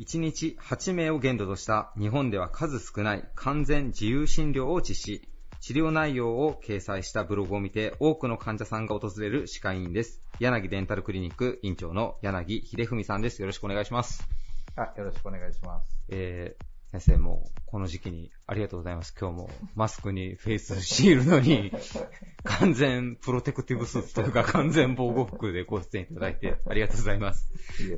[0.01, 5.29] 1日8名を限度とした日本では数少ない完全自由診療を実施。
[5.61, 10.23] 治療内容を掲載したブログを見て多くの患者さんが訪れる歯科医院です。
[10.39, 13.43] 柳デンタルクリニック院長の柳秀文さんです。
[13.43, 14.27] よろしくお願いします。
[14.75, 15.95] あ、よろしくお願いします。
[16.09, 19.15] えー先生もこの時期にありがとうございます。
[19.19, 21.73] 今日もマスクにフェイスシールドに
[22.43, 27.49] 完全プロテクティブスーツというか完全防護服でご出演いただいてありがとうございます。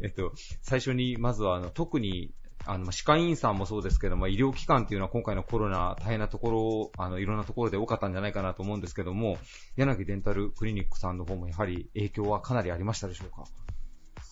[0.02, 9.36] えっと、最初にまずはあの特にあの、歯科医院さんもそうですけども、医療機関っていうのは今回のコロナ大変なところ、あの、いろんなところで多かったんじゃないかなと思うんですけども、
[9.74, 13.46] 柳デンタルクリニックさんの方もやはり影響はかなりありましたでしょうか？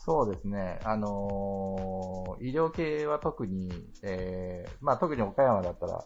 [0.03, 0.79] そうですね。
[0.85, 3.71] あのー医療系は特に、
[4.03, 6.03] えーまあ特に岡山だったら、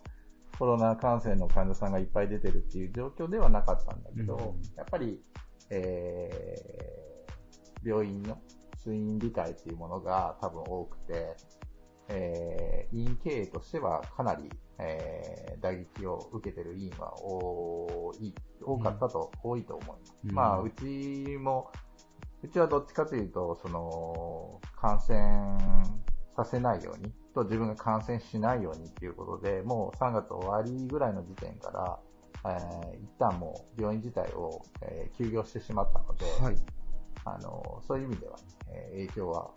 [0.59, 5.23] コロナ感染の患者さんがいっぱい出てるっていう状況ではなかったんだけど、うんやっぱり、
[5.71, 8.39] えー病院の
[8.83, 11.37] 通院理解っていうものが多分多くて、
[12.09, 20.15] えー、医院経営としてはかなり、えー打撃を受けてる医院は多い、多かったと、多いと思います。
[20.25, 21.71] うんまあ、うちも、
[22.45, 25.59] うちはどっちかというと、その、感染
[26.37, 31.99] させないように、と自分が感染しないようにっていうことで、もう3月終わりぐらいの時点から、
[32.47, 36.57] えー一旦もう病院自体を、えー休業してしまったので、はい。
[37.25, 38.37] あの、そういう意味では、
[38.69, 39.51] えー影響は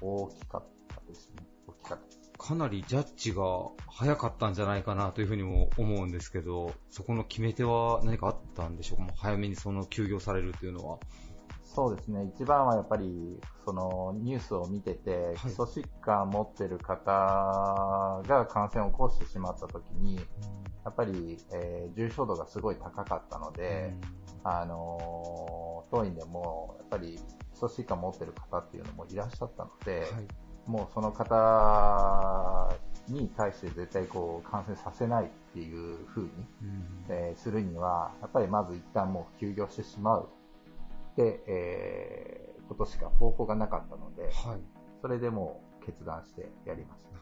[0.00, 1.46] 大きかったですね。
[1.68, 2.32] 大きかったです。
[2.38, 3.42] かなりジャッジが
[3.86, 9.02] 早かったんじゃないかなというふうにも思うんですけど、そこの決め手は何かあったんでしょうか？
[9.04, 10.98] もう早めにその休業されるっていうのは。
[11.74, 12.30] そうですね。
[12.34, 20.16] 一番はやっぱり、そのニュースを見てて、基礎疾患持ってる方が感染を起こしてしまったときに、
[20.84, 23.94] やっぱり、えー重症度がすごい高かったので、
[24.44, 27.18] あのー当院でも、やっぱり
[27.52, 30.10] 基礎疾患持ってる方っていうのもいらっしゃったので、はい。
[30.66, 32.68] もうその方
[33.08, 36.30] に対して絶対こう感染させないっていう風に、
[37.08, 40.28] えーするには、やっぱりまず一旦もう休業してしまう
[41.12, 44.60] って、えーことしか方法がなかったので、はい。
[45.00, 47.12] それでもう決断してやりました。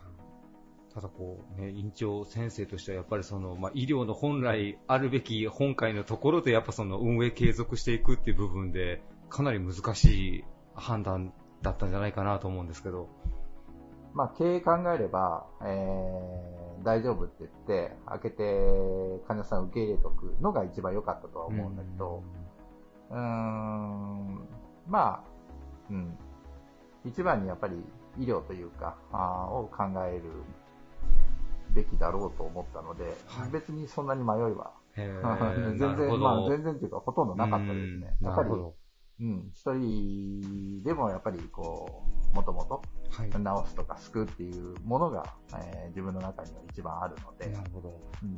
[0.94, 10.05] ただこう、ね、院長先生としてはやっぱりその、まあ、医療の本来あるべき本会のところでやっぱその運営継続していくっていう部分で、かなり難し
[10.38, 13.09] い判断だったんじゃないかなと思うんですけど。
[14.12, 18.44] まあ、経営考えれば、えー大丈夫って言って、開けて
[19.29, 24.49] 患者さんを受け入れておくのが一番良かったとは思うんだけど、うーん、
[24.87, 25.25] まあ、
[25.90, 26.16] うん、
[27.05, 27.77] 一番にやっぱり
[28.18, 30.23] 医療というか、あーを考える
[31.75, 35.09] べきだろうと思ったので、はい別にそんなに迷いは、へ
[35.79, 38.16] 全然、まあ全然というかほとんどなかったですね。
[38.20, 38.51] うんやっぱり。
[39.20, 43.31] うん、一人でもやっぱりこう、もともとはい。
[43.31, 47.90] 直すとか救うっていうものが、えー自分の中には一番あるので、なるほど。
[48.23, 48.37] うん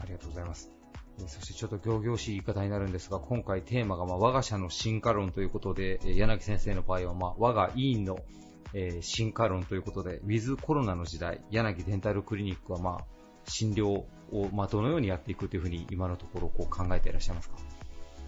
[0.00, 0.77] ありがとうございます。
[1.18, 8.18] えーそしてちょっと行々しい言い方になるんですが、今回テーマがまあ我が社の進化論ということで、えー柳先生の場合はまあ我が委員の、
[8.74, 13.04] えー進化論ということで、ウィズコロナの時代、柳デンタルクリニックはまあ
[13.46, 14.06] 診療を
[14.52, 17.56] まあどのようにやっていくというふうに今のところこう考えていらっしゃいますか？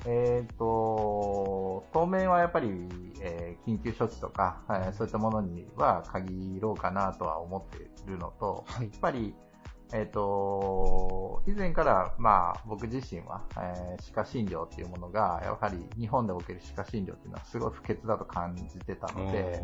[0.06, 2.88] えっ、と、当面はやっぱり、
[3.20, 8.86] えー緊急処置とか、えーそういったものには限ろうかなとは思っているのと、はい。
[8.86, 9.34] やっぱり、
[9.92, 19.60] えっ、と、以前から、まあ、僕自身は、えー歯科診療っていうものが、やはり日本でおける歯科診療っていうのはすごい不潔だと感じてたので、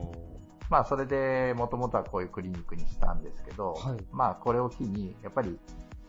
[0.69, 4.05] まあ、それで、もともとはこういうクリニックにしたんですけど、はい。
[4.11, 5.59] まあ、これを機に、やっぱり、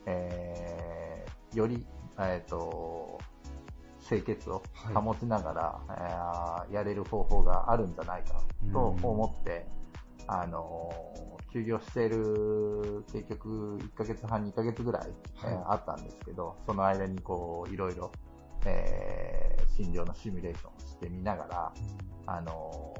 [0.06, 1.86] えーより、
[2.20, 3.20] えっ、と、
[4.06, 4.96] 清潔をはい。
[4.96, 8.42] 保ちながら、えーやれる方法があるんじゃないか
[8.74, 9.68] と思って、
[10.28, 15.10] あのー休業している、結局、1ヶ月半、2ヶ月ぐらい、
[15.44, 18.12] えーはいあったんですけど、その間にこう、いろいろ、
[18.66, 21.74] えー診療のシミュレーションをしてみながら、
[22.26, 22.94] あの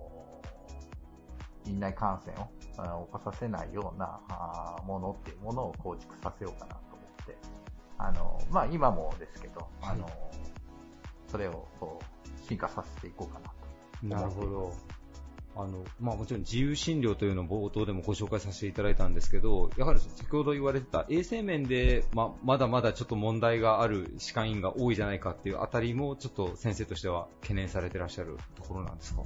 [1.66, 2.34] ー院内感染
[3.00, 7.38] を起こさせないようなあーものっていうものを構築させようかなと思って、
[7.98, 10.12] あのーまあ今もですけど、あのー
[11.30, 14.22] それをこう進化させていこうかなと。
[14.22, 14.74] なるほど。
[15.58, 29.24] あの、まあもちろん自由診療というのを冒頭でもご紹介させていただいたんですけど、やはり先ほど言われてた衛生面で、ままだまだちょっと問題がある歯科医院が多いじゃないかっていうあたりも、ちょっと先生としては懸念されてらっしゃるところなんですか？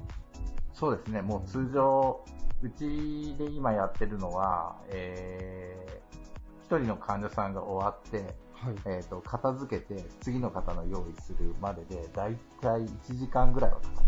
[0.73, 2.23] そうですね、もう通常、
[2.63, 8.17] うちで今やってるのは、えー、一人の患者さんが終わって、
[8.53, 8.75] はい。
[8.85, 14.03] えー、と片付けて次の方の用意するまででだいたい1時間ぐらいはかか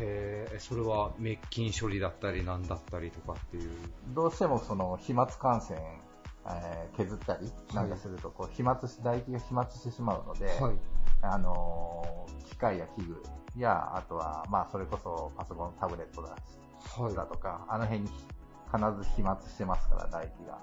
[0.00, 3.70] へえ、それは滅菌処理だったりなんだったりとかっていう。
[4.08, 5.78] どうしてもその飛沫感染、
[6.46, 10.76] えー削ったりなんかするとこう飛沫し唾液が飛沫してしまうので、はい。
[11.22, 13.22] あのー機械や器具
[13.56, 16.36] やあとはまあそれこそパソコンタブレットだ
[17.02, 17.14] はい。
[17.14, 18.08] だとか、あの辺に
[18.72, 20.58] 必ず飛沫してますから唾液が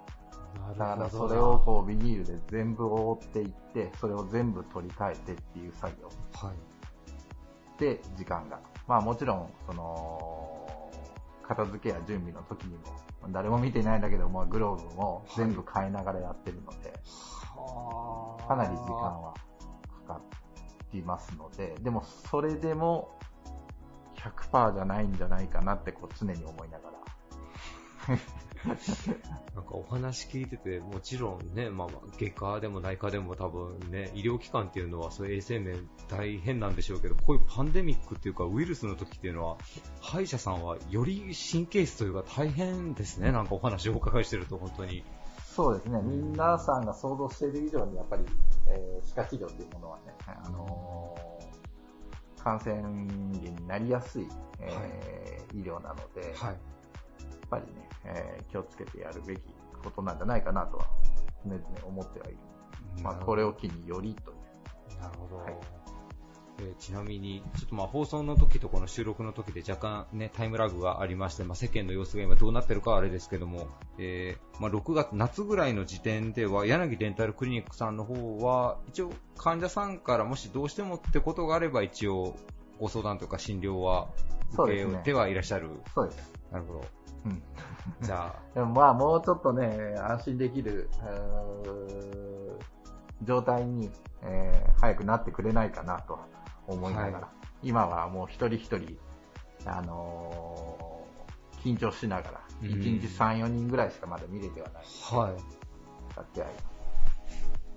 [0.77, 7.79] だからそれをこうビニールで全部覆っていってそれを全部取り替えてっていう作業はい。
[7.79, 8.59] で時間が。
[8.87, 10.91] まあもちろん、その、
[11.43, 12.83] 片付けや準備の時にも、
[13.31, 16.93] 誰も見ていないんだけど、まあグローブも全部変えながらやってるので、
[18.47, 19.33] かなり時間は
[20.07, 20.21] かか
[20.93, 23.17] りますので、でもそれでも
[24.15, 28.17] 100%じゃないんじゃないかなってこう常に思いながら。
[29.55, 31.87] なんかお話聞いてて、もちろんね、まあ、
[32.19, 39.57] 外科でも内科でも多分ね、医療機関っていうのはそういう衛生面大変なんでしょうけど、こういうパンデミックっていうかウイルスの時っていうのは、
[40.01, 45.03] 歯医者さんはより神経質というか大変ですね、なんかお話をお伺いしてると本当に。
[45.45, 48.23] そうですね、皆さんが想像している以上に、やっぱり、
[48.69, 53.15] えー歯科治療っていうものはね、あのー感染源
[53.51, 54.27] になりやすい、
[54.59, 56.49] えー医療なので、はい。
[56.49, 56.57] やっ
[57.49, 59.41] ぱりね、えー気をつけてやるべき
[59.83, 60.87] ことなんじゃないかなとは
[61.45, 62.37] 常々思ってはいる。
[63.01, 65.01] まあ、これを機によりという。
[65.01, 65.37] なるほど。
[65.37, 65.53] はい
[66.59, 82.35] えーちなみに、ちょっとまあ放送の時とこの収録の時で若干ね、タイムラグがありまして、まあ世間の様子が今どうなってるかはあれですけども、えーまあ6月、夏ぐらいの時点では、柳デンタルクリニックさんの方は、一応患者さんからもしどうしてもってことがあれば一応
[82.83, 84.09] ご相談とか診療は
[84.51, 85.69] 受けてはいらっしゃる。
[85.95, 86.33] そうです。
[86.51, 86.85] なるほど。
[87.27, 87.41] うん。
[88.01, 90.89] じゃ でもまあ、もうちょっとね、安心できる、
[93.21, 93.89] 状態に、
[94.21, 96.19] えー早くなってくれないかなと
[96.67, 97.29] 思いながら、は
[97.61, 98.97] 今はもう一人一人、
[99.65, 104.83] あのー緊張しながら、うん1日3、4人ぐらいしかまだ見れてはない。
[105.13, 105.35] あ、はい。
[105.35, 105.37] い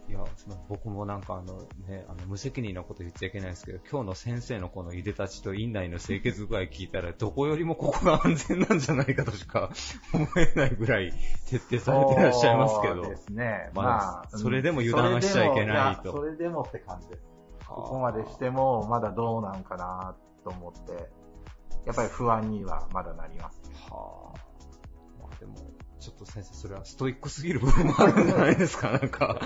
[0.09, 0.20] いや、
[0.68, 9.70] 僕もなんかあのね、あの無責任なこと言っちゃいけないですけど、今日の先生のこのいでたちと院内の清潔具合聞いたら、どこよりもここが安全なんじゃないかとしか
[10.14, 11.12] 思えないぐらい
[11.48, 13.02] 徹底されてらっしゃいますけど。
[13.04, 13.70] そうですね。
[13.74, 17.22] まあまあ、それでも油断はしちゃいけないとそれでもやそれでもって感じです。
[17.66, 21.11] ここまでしても、まだどうなんかなと思って、
[21.84, 23.61] やっぱり不安にはまだなります。
[23.90, 24.26] はあ。
[26.07, 29.40] ちょっと先生、それはストイックすぎる部分もあるんじゃないですか、なんか。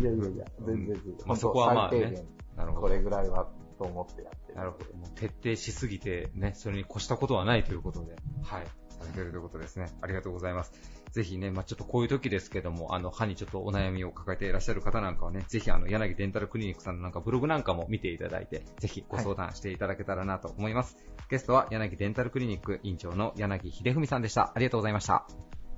[0.00, 1.26] いやいやいや、全然全然。
[1.26, 2.24] まあそこはまあね
[2.56, 4.54] なるほどこれぐらいはと思ってやってる。
[4.54, 4.84] なるほど。
[4.96, 8.14] もう徹底しすぎてね、それに越したことはないということで、
[8.44, 8.66] はい。
[8.90, 9.90] されてるということですね。
[10.00, 10.72] ありがとうございます。
[11.14, 20.96] ぜひね、まあちょっとこういう時ですけども、あの、歯にちょっとお悩みを抱えていらっしゃる方なんかはね、ぜひあの、柳デンタルクリニックさんのなんかブログなんかも見ていただいて、ぜひご相談していただけたらなと思います。
[21.30, 24.52] ゲストは柳デンタルクリニック院長の柳秀文さんでした。
[24.56, 25.24] ありがとうございました。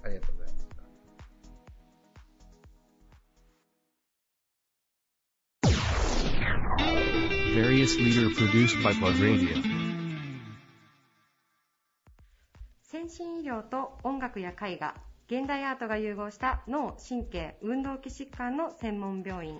[0.04, 0.66] ありがとうございます。
[7.54, 9.86] Various leader produced by Plug Radio.
[12.82, 14.94] 先進医療と音楽や絵画、
[15.28, 19.58] 現代アートが融合した脳、神経、運動器疾患の専門病院。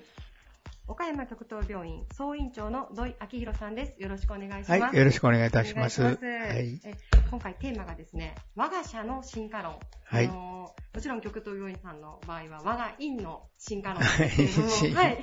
[0.86, 4.00] 岡山極東病院総院長の土井明弘さんです。
[4.00, 4.70] よろしくお願いします。
[4.70, 5.94] はい、よろしくお願いいたします。
[5.94, 6.80] いしますはい。
[6.84, 6.94] え
[7.28, 9.80] 今回テーマがですね、我が社の進化論。
[10.04, 10.46] はいあの
[10.94, 15.18] もちろん極東病院さんの場合は、我が院の進化論ですけれども、は いはい。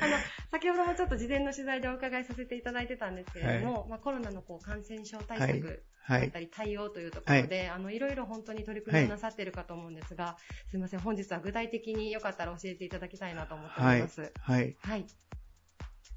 [0.00, 0.16] あの、
[0.50, 5.78] 先ほどもちょっと事前の取材でお伺いさせていただいてたんですけれども、まあ、コロナのこう感染症対策はい
[6.08, 6.40] だった。
[6.40, 10.36] り対応というところで、あの、いろいろ本当に取り組みをなさっているかと思うんですが、
[10.70, 14.32] すいません、本日は具体的によかったら教えていただきたいなと思っておはいります。。
[14.40, 14.76] はい。
[14.80, 15.06] はい。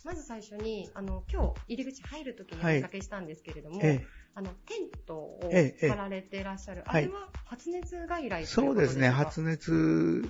[0.06, 4.02] まず最初に、あの、今日入り口入るときにおはいかけしたんですけれども、え
[4.34, 6.84] あの、テントをええええ張られてらっしゃる。
[6.86, 10.24] あはいれは発熱外来そうですね、か発熱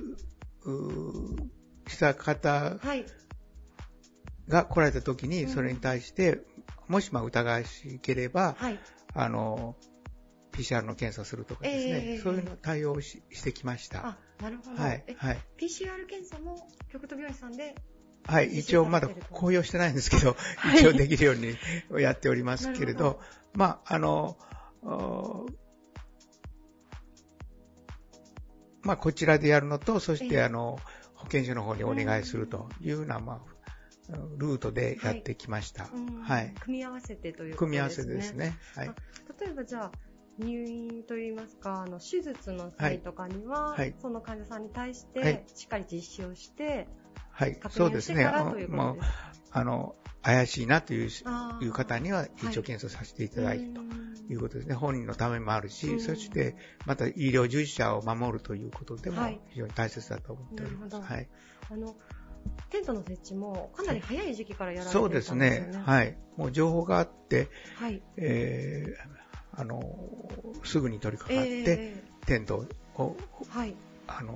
[1.88, 3.06] した方はい。
[4.48, 6.40] が来られた時に、うんそれに対して、
[6.88, 8.80] もしまあ疑わしければ、はい。
[9.14, 9.76] あの、
[10.52, 14.06] PCR の検査するとかですね、ええそういうの対応ししてきました。
[14.06, 14.82] あ、なるほど。
[14.82, 15.40] はいえ、、はい。
[15.58, 17.76] PCR 検査も極東病院さんで、
[18.26, 21.56] はい、一応まだ公表してないんですけど、はい一応できるように
[22.02, 23.20] やっておりますけれなるほど、
[23.54, 24.38] まあ、あの、
[24.84, 25.46] お
[28.82, 30.80] まあ、こちらでやるのと、そしええて、あの、
[31.16, 33.42] 保健所の方にお願いするというような、まあ、
[34.38, 35.90] ルートでやってきました。
[35.94, 36.54] うんはい。
[36.60, 38.08] 組み合わせてということ組み合わですね。
[38.08, 38.58] せですね。
[38.76, 38.96] はいあ。
[39.44, 39.92] 例えばじゃあ、
[40.40, 46.88] 入院といいますか、あの、手術の際とかには、はいその患者さんに対しはいて、しっかり実施をして、
[47.32, 47.56] はい。
[47.58, 48.26] 確そうですね。
[48.26, 49.14] 認をしてからうことです。
[49.52, 53.90] あの、怪しいなといういう方には一はい応検査させていただいてとうん
[54.30, 54.76] いうことですね。
[54.76, 56.56] 本人のためもあるし、うんそして
[56.86, 61.00] また医療従事者を守るということでもはい非常に大切だと思っております。
[61.00, 61.30] はい。
[61.72, 61.96] あの、
[62.70, 65.78] テントの設置もかなり早い時期からやられてそいうたんですよですね。
[65.78, 65.84] ね。
[65.86, 66.18] はい。
[66.38, 68.02] もう情報があって、はい。
[68.18, 69.82] えー、あの、
[70.64, 72.66] すぐに取り掛かって、えテント
[72.96, 73.76] を、ーはい。
[74.08, 74.34] あの、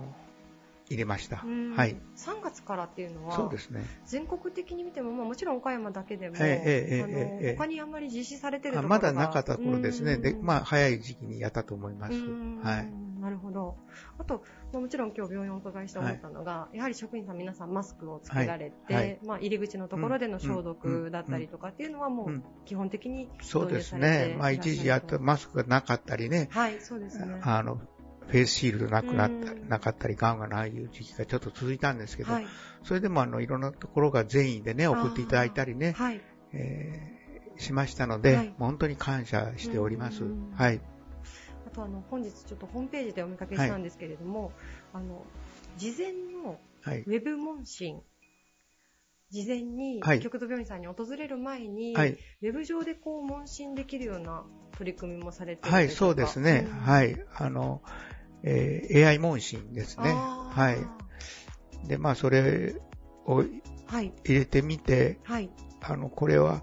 [0.87, 1.41] 入れました。
[1.45, 1.95] うんはい。
[2.15, 3.85] 3月からっていうのは、そうですね。
[4.05, 10.17] 全国的に見ても、まあ、もちろん岡山だけでも、ええええええええ他にあんまり実施されてるとあころがまだなかった頃ですね。
[10.17, 12.13] で、まあ、あ、早い時期にやったと思います。
[12.13, 13.03] うんはい。
[13.23, 13.77] なるほど。
[14.19, 24.37] あと、まあもちろん今日病院をお伺いして思ったのが、やはり職員さん皆さんマスクをつけられて、はいはいまあ入り口のところでの消毒だったりとかっていうのはもううん基本的にそうです導入されてね。
[24.37, 27.39] まあ一時やったマスクがなかったりね、はい、そうですね。
[27.43, 27.79] あの、
[28.27, 32.47] フェイスシールドなくなったうんなかったり、ガンがないいう時期がちょっと続いたんですけど、はい。
[32.83, 36.21] それでもあの、いろんなところが善意でね、送っていただいたりね、はい。
[36.53, 37.13] えー
[37.57, 40.51] しましたので、はいもう本当に感謝しておりますうん。
[40.55, 40.81] はい。
[41.67, 44.51] あとあの、本日ちょっとホームページでお見かけしたんですけれども、
[44.93, 45.25] あの、
[45.77, 46.13] 事前
[46.43, 47.09] のはいウ。
[47.09, 48.01] ェブ問診、
[49.33, 52.11] 事前にはい極度病院さんに訪れる前に、はい。
[52.11, 54.43] ウェブ上でこう問診できるような
[54.77, 56.67] 取り組みもされてるはい、そうですね。
[56.69, 57.17] うんはい。
[57.35, 57.81] あの、
[58.43, 60.11] えー AI 問診ですね。
[60.15, 61.87] あーはい。
[61.87, 62.75] で、まあ、それ
[63.25, 63.43] を
[63.87, 64.13] はい。
[64.23, 65.49] 入れてみて、はい。
[65.81, 66.61] あの、これは、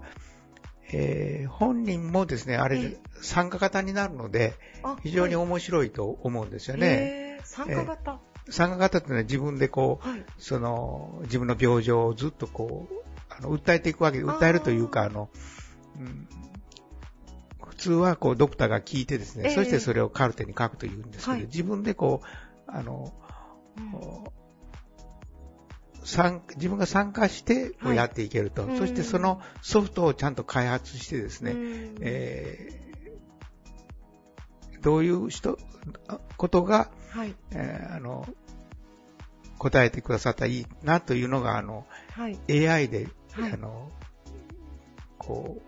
[0.93, 6.87] えー本人もですね、あれええ、参加型になるので、あ非常にはい面白いと思うんですよね。
[6.87, 8.19] へー参加型。
[8.51, 10.25] 参加型っていうのは自分でこう、はい。
[10.37, 12.93] その、自分の病状をずっとこう、
[13.29, 15.29] あの、訴えていくわけで、訴えるというか、あの、
[15.97, 16.27] うん、
[17.65, 19.55] 普通はこう、ドクターが聞いてですね、ええ。
[19.55, 21.41] そしてそれをカルテに書くというんですけど、はい。
[21.43, 22.27] 自分でこう、
[22.67, 23.13] あの、
[23.77, 24.41] うん
[26.03, 27.95] 参自分が参加してはい。
[27.95, 28.77] やっていけると、うん。
[28.77, 31.95] そしてそのソフトをちゃんと開発してですね、うん。
[32.01, 32.81] えー
[34.81, 35.59] どういう人、
[36.07, 37.35] あことが、はい。
[37.51, 38.27] えーあの、
[39.61, 42.67] 答えてくださったらいいなというのが、あの、はい。
[42.67, 43.91] AI で、はいあの、
[45.19, 45.61] こう、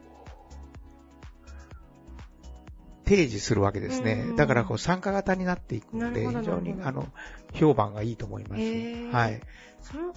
[3.06, 4.36] 提示するわけですねうん。
[4.36, 7.08] だから、こう、参加型になっていくので、非常にあの、
[7.54, 8.62] 評判がいいと思います。
[9.16, 9.40] はい。
[9.84, 10.12] その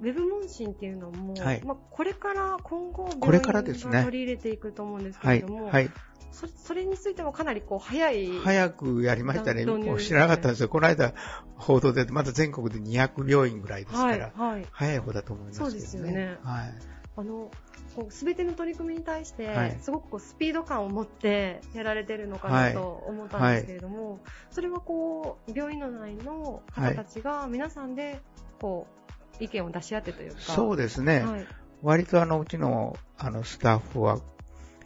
[0.00, 5.40] ウェブ問診っていうのも、はいまあ、これから今後、これからですね病院が取り入れていくと思うんですけはい。
[5.40, 5.90] れども、はい。
[6.32, 9.64] そそれについてもかなりこう早い、早くやりましたね。
[9.98, 10.68] 知らなかったんですよ。
[10.68, 11.14] この間、
[11.56, 14.66] 報道で、まだ全国で200病院ぐらいですかはい、ら、はい。
[14.72, 15.70] 早い方だと思いますね。
[15.70, 16.74] そうですよねはい。
[17.16, 17.50] あの、
[17.94, 24.20] こう全ての取り組みに対して、はいすごくこうスピード感を持ってやられてるのかなと思ったんですけれども、
[24.50, 28.20] それはこう、病院の内の方たちが皆さんで、
[28.60, 29.03] こう、
[29.40, 30.40] 意見を出し合ってというか。
[30.40, 31.20] そうですね。
[31.20, 31.46] はい。
[31.82, 34.18] 割とあの、うちの、あの、スタッフは、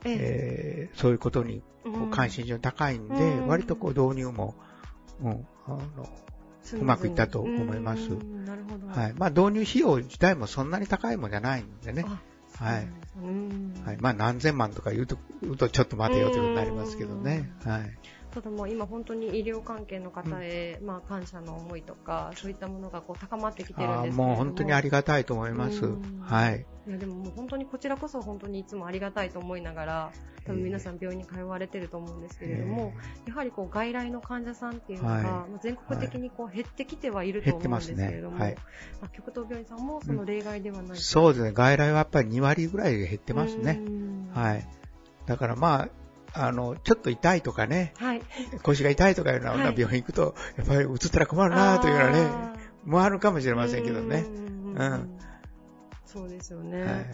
[0.05, 1.63] ええーそういうことに
[2.11, 4.55] 関心上高いんで、うん割とこう導入も、
[5.23, 6.09] うん、あの、
[6.75, 8.87] うまくいったと思いますうんなるほど。
[8.89, 9.15] はい。
[9.15, 12.05] まあ導入費用自体もそんなに高いもんじゃないんでね。
[12.07, 12.89] あはい。
[13.85, 13.97] はい。
[13.99, 17.51] まあ何千万とか言うと、言うとちょっと待てよということになりますけどね。
[17.65, 17.99] はい。
[18.31, 24.29] ただもう今本当に医療関係の方へ、まあ感謝の思いとか、そういったものがこう高まってきてるんですけれども。
[24.29, 26.21] もう本当にありがたいと思いますうん。
[26.21, 26.67] はい。
[26.89, 30.13] いやでももう本当にこちらこそ本当にいつもありがたいと思いながら、
[30.47, 32.95] 多分皆さん病院に通われてると思うんですけれども、
[33.27, 38.61] やはりこう外来の患者さんっていうのが、はいまあ全国的にこう減ってきてはいると思うんですけれども、減って
[39.01, 41.53] まあ極東病院さんもその例外ではない、そうですね。
[41.53, 43.81] 外来はやっぱり2割ぐらい減ってますね。
[44.35, 44.39] い。
[44.39, 44.67] はい。
[45.27, 45.89] だからまあ、
[46.33, 48.23] あの、ちょっと痛いとかね、はい。
[48.63, 52.29] 腰が痛いとかいうようなはい病院行くと、やっぱり移ったら困るなというようなね、
[52.85, 54.25] もあるかもしれませんけどね。
[54.27, 55.19] うんうん
[56.05, 56.83] そうですよね。
[56.83, 57.07] はい。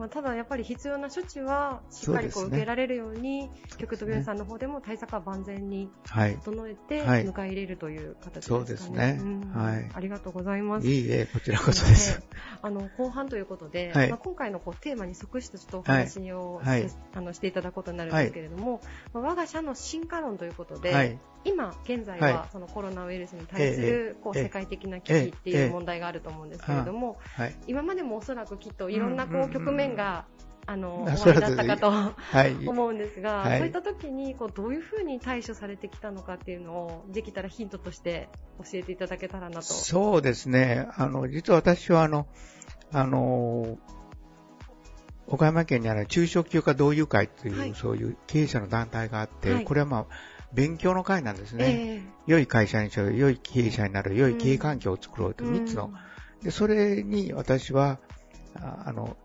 [0.00, 6.38] まあ、ただやっぱり必要な処置はしっかりこう受けられるように、極東病院さんの方でも対策は万全にはい。
[6.42, 8.60] 整えてはい迎え入れるという形ですかね。
[8.60, 10.86] そうですねんはいありがとうございます。
[10.86, 12.18] いいえ、こちらこそです。
[12.18, 12.24] ね
[12.62, 18.80] あの後半ということで、はいまあ、今回のこうテーマに即したちょっとお話をして,、はいあのしていただくことになるんですけれども、
[19.12, 21.18] まあ我が社の進化論ということで、はい。
[21.44, 27.56] 今現在ははそのコロナウイルスに対するこうええ世界的な危機っていう問題があると思うんですけれども、はい。
[27.66, 30.26] 今までもおそらくきっといろんなこう局面が、
[30.66, 32.68] あのあおありだったかと はい。
[32.68, 38.28] 思うんですが、はいそういった時にこうどういうふうに対処されてきたのかっていうのをできたらヒントとして
[38.58, 39.62] 教えていただけたらなと。
[39.62, 40.86] そうですね。
[40.96, 42.26] あの、実は私はあの、
[42.92, 43.78] あの、
[45.26, 50.06] 岡山県にある中小企業家同友会という、はいそういう経営者の団体があって、はいこれはまあ、
[50.52, 51.64] 勉強の会なんですね。
[51.66, 55.92] え良い会社にしよう、良い経営者になる、良い経営環境を作ろうと、え3つの。
[56.42, 57.98] で、それに私は、
[58.56, 59.16] ああの、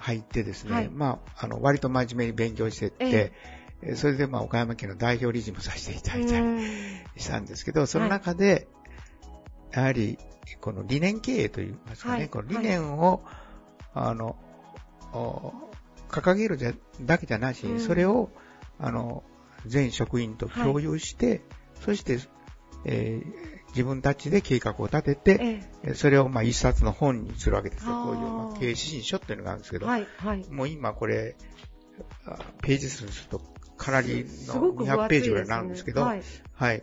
[0.00, 0.88] 入ってですね、はい。
[0.88, 3.32] まあ、あの、割と真面目に勉強してって、え
[3.82, 3.94] え。
[3.94, 6.60] それでまあ、岡山県の代表理事もさせていただいたりうん。
[7.16, 8.68] したんですけど、その中で、
[9.72, 10.18] やはり、
[10.60, 12.28] この理念経営といいますかね、はい。
[12.28, 13.22] この理念を、
[13.94, 14.36] あの、
[15.12, 15.52] お
[16.08, 16.58] 掲げる
[17.02, 17.80] だけじゃなしに、うん。
[17.80, 18.30] それを、
[18.78, 19.22] あの、
[19.66, 21.42] 全職員と共有して、
[21.80, 22.18] そして、
[22.84, 28.02] えー自分たちで計画を立てて、ええそれをまあ一冊の本にするわけですよ。
[28.04, 30.44] こういう、まあ、経営指針書っていうのがあるんですけど、えはい、はい。
[30.50, 31.36] もう今これ、
[32.26, 33.40] あページ数にすると
[33.76, 36.22] かなりのすごく分200ページぐらいになるんですけど、はい。
[36.54, 36.82] はい。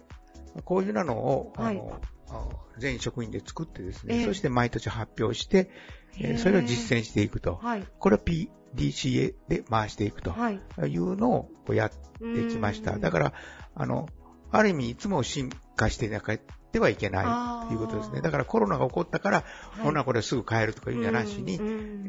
[0.64, 5.70] こういうのを、あはいの、あ全職員で作ってですええね、そして毎年発表して、
[6.18, 7.56] えへーーそれを実践していくと。
[7.56, 7.86] はい。
[8.00, 10.62] これは PDCA で回していくとはい。
[10.88, 12.98] いうのをやってきました。
[12.98, 13.34] だから、
[13.76, 14.08] あの、
[14.52, 16.40] ある意味いつも進化してなかっ
[16.76, 18.20] てはいけないということですね。
[18.20, 19.44] だからコロナが起こったから、
[19.82, 21.58] ほなこれすぐ変えるとかいうんじゃなしに、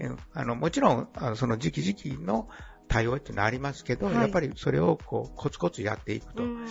[0.01, 2.49] えあのもちろんあのその時期時期の
[2.89, 4.15] 対応っていうのはありますけど、はい。
[4.17, 6.67] やっぱりそれをこうコツコツやっていくとうん。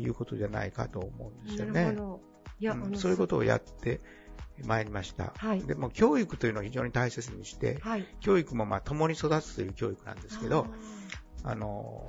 [0.00, 1.96] いうことじゃないかと思うんですよね。
[2.58, 2.96] いや、うん。
[2.96, 4.00] そういうことをやって
[4.64, 5.32] まいりました。
[5.36, 5.62] はい。
[5.62, 8.06] でも教育というのを非常に大切にして、はい。
[8.20, 10.66] 教育もまあ共に育つという教育なんですけど、
[11.44, 12.08] あの、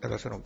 [0.00, 0.42] だからその、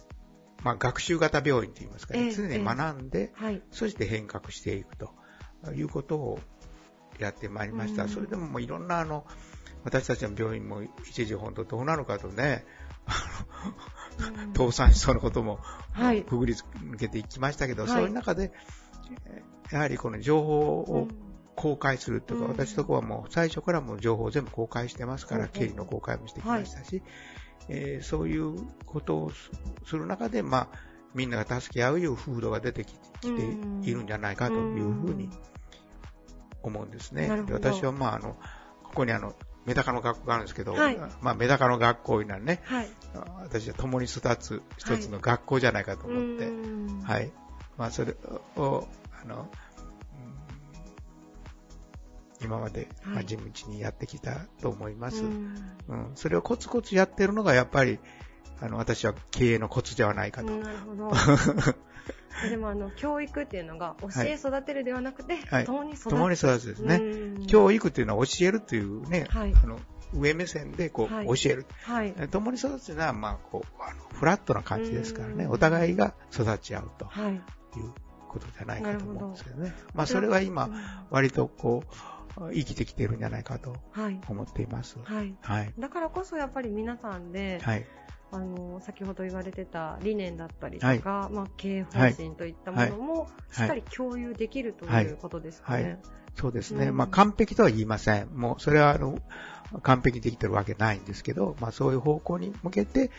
[0.62, 3.62] まあ学習型病院といいますかね、ええ常に学んで、あーはい。
[3.70, 5.12] そして変革していくと
[5.72, 6.38] いうことを
[7.18, 8.04] やってまいりました。
[8.04, 8.08] うん。
[8.08, 9.26] それでももういろんなあの、
[9.84, 12.64] 私たちの病院も一時本当どうなのかとね、
[13.06, 13.12] あ
[14.46, 15.60] の 倒産しそうなことも
[15.92, 16.22] はい。
[16.22, 17.92] くぐり抜けていきましたけど、はい。
[17.92, 18.52] そういう中で、
[19.26, 21.08] えーやはりこの情報を
[21.56, 22.50] 公開するというか、うん。
[22.52, 27.02] 私とこはもう最初からもう情報を全部公開してますから、経理の公開もしてきましたし、
[27.68, 29.50] えーそういうことをす
[29.84, 30.78] する中で、まあ、
[31.14, 33.42] みんなが助け合ういう風土が出てききて
[33.82, 35.30] いるんじゃないかというふうに
[36.62, 37.28] 思うんですね。
[37.46, 38.36] で私は、まあ、あの、
[38.82, 40.98] ここにあの、メダカの学校があるんですけど、はい。
[41.20, 42.88] まあ、メダカの学校いうのはね、はい。
[43.42, 47.00] 私は共に育つ一つの学校じゃないかと思って、うん。
[47.02, 47.32] はい。
[47.78, 48.14] まあ、それ
[48.56, 48.86] を、
[49.22, 49.65] あの、うん
[52.42, 55.22] 今まで、まあ、はい地道にやってきたと思います。
[55.22, 57.98] ううんんそれをコツコツやってるのが、やっぱり、
[58.60, 60.50] あの、私は経営のコツではないかと。
[60.50, 61.12] なるほど。
[62.50, 66.08] でもあの教育っていうのが教え育てるではなくて、はい共に育つ。
[66.10, 66.96] 共に育つですね。
[66.96, 69.78] うん教育っていうのは教えるというね、はいあの
[70.12, 71.66] 上目線でこう、はい教える。
[71.82, 72.12] はい。
[72.30, 77.32] 共に育つというのは、まあ、こう、あのフラットな感じですからね、うんお互いが育ち合うとはい。
[77.32, 77.42] いう
[78.28, 79.74] ことじゃないかと思うんですけどね。
[79.94, 80.74] まあ、それは今、うん
[81.10, 82.15] 割とこう、
[82.52, 84.20] 生きてきてるんじゃないかとはい。
[84.28, 84.98] 思っています。
[85.04, 85.34] はい。
[85.40, 85.72] はい。
[85.78, 87.86] だからこそやっぱり皆さんで、はい。
[88.32, 95.82] あの先ほど言われてた理念だったりとか、まあ、経営方針といったものもしっかり共有できるということですかね。
[95.82, 95.98] はい
[96.36, 96.88] そうですね。
[96.88, 98.28] うんまあ、完璧とは言いません。
[98.34, 99.18] もう、それは、あの、
[99.82, 103.10] 完璧にできてるわけないんですけど、まあ、そういう方向に向けて、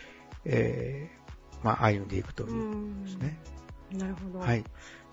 [0.45, 3.39] えー、まあ、歩んでいくといううんですね。
[3.91, 4.39] なるほど。
[4.39, 4.63] はい。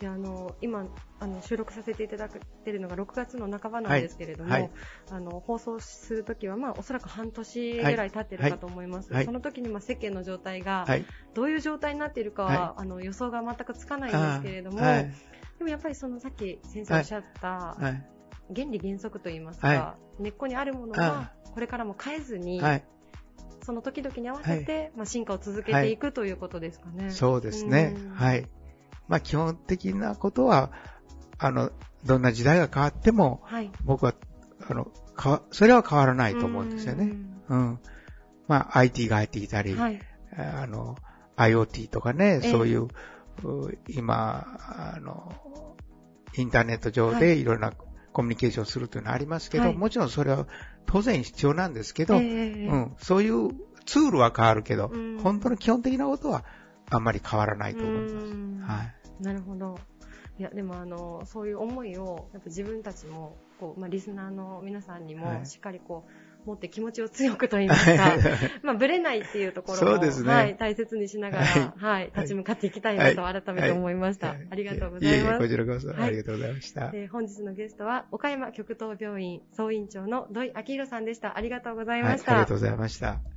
[0.01, 0.87] であの今
[1.21, 2.29] あの収録させていただい
[2.65, 4.71] ているのが6月の半ばなんですけれども、はいはい
[5.11, 11.05] あの放送するときは、まあ、おそらく半年ぐらい経ってるかと思います、その時にまあ世間の状態がはい。
[11.35, 14.81] どういう状態になっているかは、はあの予想が全くつかないんですけれども。
[14.81, 18.55] でもやっぱりそのさっき先生おっしゃった、はい。
[18.55, 22.85] 原理原則といいますか、は根っこにあるものはこれからも変えずに、はい。
[23.65, 27.11] その時々に合わせて、まあ、進化を続けていくということですかね。
[27.11, 28.15] そうですねうん。
[28.15, 28.47] はい。
[29.09, 30.71] まあ、基本的なことは、
[31.39, 31.71] あの、
[32.05, 33.71] どんな時代が変わっても、はい。
[33.85, 34.15] 僕は、
[34.69, 34.87] あの、
[35.17, 37.13] かわそれは変わらないと思うんですよね。
[37.49, 37.79] うん。
[38.49, 39.81] まあ、IT が入ってきたり、うん。
[39.81, 40.01] はい。
[40.37, 40.97] あの、
[41.37, 42.91] IoT とかね、ええそういう、う
[43.89, 44.59] 今、
[44.95, 45.33] あの、
[46.37, 47.73] インターネット上はでいろんな
[48.13, 50.47] コミュニケーションするというのはありますけど、はいもちろんそれは
[50.87, 52.23] 当然必要なんですけど、ええ
[52.69, 53.51] うん、そういう
[53.87, 56.45] ツールは変わるけど、うん本当の基本的なことは
[56.91, 58.27] あんまり変わらないと思います。
[58.27, 59.23] うんはい。
[59.23, 59.79] なるほど。
[60.39, 66.11] いや、でもあの、そういう思いを、やっぱ自分たちも、こう、まあ、リスナーの皆さんにも、はいしっかりこう、
[66.47, 68.13] 持って気持ちを強くと言いますか、
[68.63, 74.29] まあ、ぶれないっていうところも、ねはい、大切にしながら、ははいい、立ち向かっていきたいなとはい改めて思いました。
[74.29, 75.33] はいありがとうございます。
[75.33, 76.91] ええ、こちらこそ、はいありがとうございました。
[76.93, 81.37] えー本日のゲストは、岡山極東病院総院長の土井明宏さんでした。
[81.37, 82.35] ありがとうございはい、あました。
[82.35, 83.34] りがとうございました。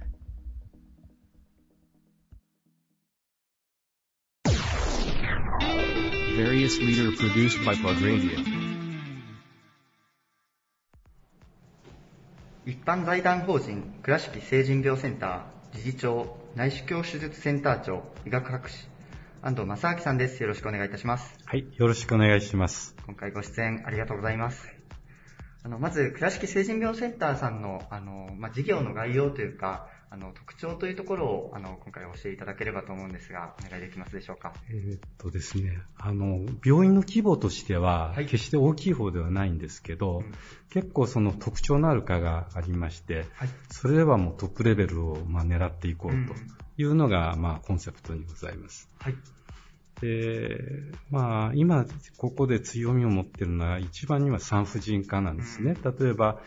[6.38, 8.38] Various leader produced by Plug Radio.
[12.64, 18.88] 一般財団法人倉敷成人病センター理事長内視鏡手術センター長医学博士
[19.42, 22.96] 安藤正明さんですよろしくお願いいたしますはい、よろしくお願いします。
[23.08, 24.68] 今回ご出演ありがとうございます
[25.64, 34.54] あのまず倉敷成人病センターさんのあの、まあ、事業の概要というかあの特徴というところをあの今回教えていただければと思うんですがお願いできますでしょうか？
[34.70, 38.26] えーっとですね、あの、病院の規模としては、はい。
[38.26, 40.34] 決して大きい方ではないんですけど、うん。
[40.70, 43.50] 結構その特徴のある科がありまして、はい。
[43.70, 46.34] それではもうトップレベルをまあ狙っていこうと
[46.82, 48.90] いうのが、まあコンセプトにございます。
[49.00, 49.16] はい。
[50.00, 50.58] で、
[51.10, 51.86] まあ今
[52.18, 55.76] ここで強みを持っているのは一番には産婦人科なんですね。
[56.00, 56.40] 例えば、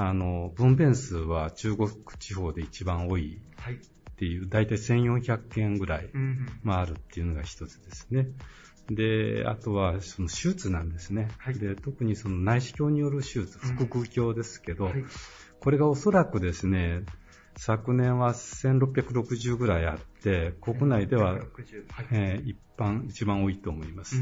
[0.00, 3.74] あの、分娩数は中国地方で一番多いはい。
[3.74, 3.78] っ
[4.16, 8.28] ていう、だいたい1400件ぐらいうんまあ、あるっていうのが一つですね。
[8.90, 11.28] で、あとはその手術なんですね。
[11.58, 14.90] で特にその内視鏡による手術、腹腔鏡ですけど、
[15.60, 17.02] これがおそらくですね、
[17.58, 21.40] 昨年は1660ぐらいあって、国内では、
[22.12, 24.16] えー一般、一番多いと思います。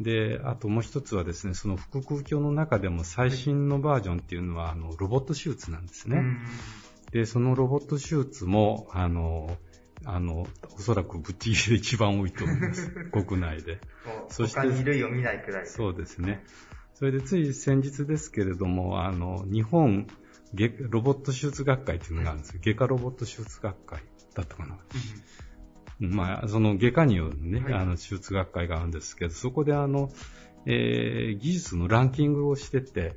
[0.00, 6.24] で、あともう一つはですね、その腹腔鏡の中でも最新のバージョンっていうのは、あの、ロボット手術なんですね。
[7.12, 9.58] で、そのロボット手術も、あの、
[10.06, 12.90] あの、おそらくぶっちぎりで一番多いと思います。
[13.12, 13.78] 国内で。
[14.30, 15.66] そして他に類を見ないくらい。
[15.66, 16.42] そうですね。
[16.94, 20.23] それでつい先日ですけれども、あの、日本外
[20.90, 22.60] ロボット手術学会というのがあるんですよ。
[22.64, 24.02] 外科ロボット手術学会
[24.34, 24.78] だったかな。
[26.00, 30.10] まあ、その外科によるね、はいあの、手術学会があるんですけど、そこであの、
[30.66, 33.16] えー技術のランキングをしてて、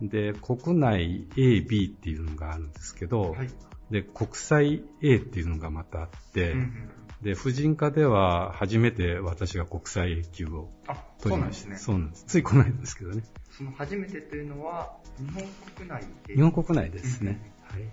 [0.00, 0.08] うん。
[0.08, 3.50] で、国内 A、B っていうのがあるんですけど、はい。
[3.90, 6.90] で、国際 A っていうのがまたあって、うん
[7.22, 11.74] で、婦人科では初めて私が国際 A 級をあ、取りました。
[11.74, 11.76] そうなんですね。
[11.78, 12.24] そうなんです。
[12.26, 13.22] ついこの間ですけどね。
[13.56, 15.44] その初めてというのは、日本
[15.76, 16.34] 国内で。
[16.34, 17.38] 日本国内ですね。
[17.62, 17.82] はい。
[17.82, 17.92] なる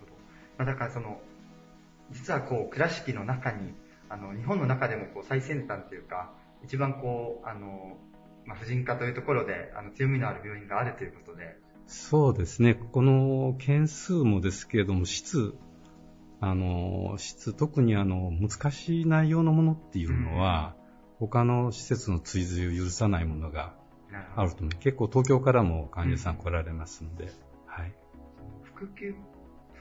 [0.00, 0.12] ほど。
[0.58, 1.20] まあ、だからその、
[2.10, 3.74] 実はこう、倉敷の中に、
[4.08, 6.32] あの、日本の中でもこう、最先端というか、
[6.64, 7.96] 一番こう、あの、
[8.44, 11.56] まあ、婦人科というところで、あの、強みのある病院があるということで、
[11.86, 12.74] そうですね。
[12.74, 15.54] この件数もですけれども、質、
[16.40, 20.74] あの、質、特にあの、難しい内容のものっていうのは、
[21.18, 23.80] 他の施設の追随を許さないものが。
[24.36, 24.70] あると思う。
[24.80, 27.32] 結構東京からも患者さん来られますので、
[27.66, 27.94] はい。
[28.74, 29.14] 腹腔、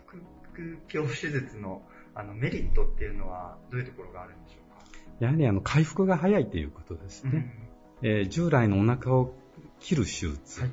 [0.08, 0.22] 腹
[0.54, 1.82] 腔鏡手術の、
[2.16, 4.82] あの、メリットっていうのは、どういうところがあるんでしょうか？
[5.20, 7.70] やはりあの、回復が早いということですね。
[8.02, 9.34] えー従来のお腹を
[9.80, 10.72] 切る手術、はい。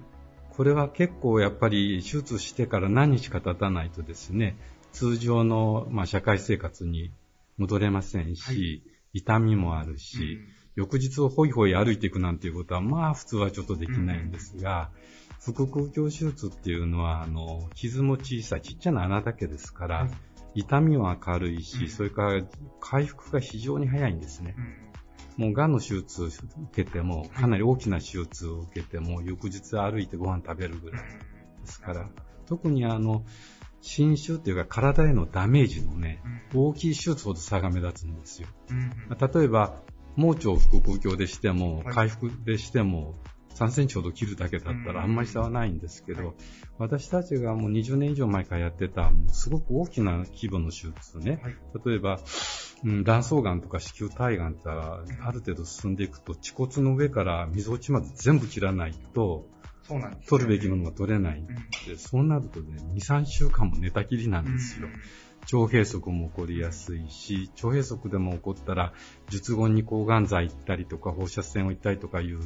[0.51, 4.57] これは結構やっぱり手術してから何日か経たないとですね、
[4.93, 7.13] 通常の、まあ、社会生活に
[7.59, 8.83] 戻れませんし、
[9.13, 10.41] 痛みもあるし、
[10.79, 14.91] 翌日をホイホイ歩いていくなんていうことは、まあ普通はちょっとできないんですが、
[15.45, 20.09] 腹腔鏡手術っていうのは、あの、傷も小さい、ちっちゃな穴だけですから、
[20.55, 22.45] 痛みは軽いし、それから
[22.79, 24.55] 回復が非常に早いんですね。
[25.37, 26.37] もう癌の手術を受
[26.73, 31.09] けても、かなり大きな手術を受けても、翌日歩いてご飯食べるぐらいで
[31.67, 32.09] すから、
[32.47, 33.25] 特にあの、
[33.81, 36.23] 侵襲というか体へのダメージのね、
[36.55, 38.49] 大きい手術ほど差が目立つんですよ。
[39.09, 39.83] まあ例えば、
[40.19, 41.95] 盲腸腹腔鏡でしても、はい。
[41.95, 43.15] 回復でしても、
[43.55, 46.35] 3センチほど切るだけだったらあんまり差はないんですけど、
[46.79, 51.41] 私たちがもう20年以上前からやってた、すごく大きな規模の手術ね、
[51.85, 52.21] 例えば、
[52.85, 55.03] うん、卵巣がんとか子宮体がんってあ
[55.33, 59.49] る程度進んでいくと、恥骨の上から溝落ちまで全部切らないと、
[59.83, 60.27] そうなんです、ね。
[60.29, 64.89] 取るべきものが取れないんで、そうなるとね、2、3週間も寝たきりなんですよ。
[65.53, 68.93] 腸閉塞も起こりやすいし、腸閉塞でも起こったら、
[69.31, 72.41] 術後に抗がん剤行ったりとか、放射線を行ったりとかいう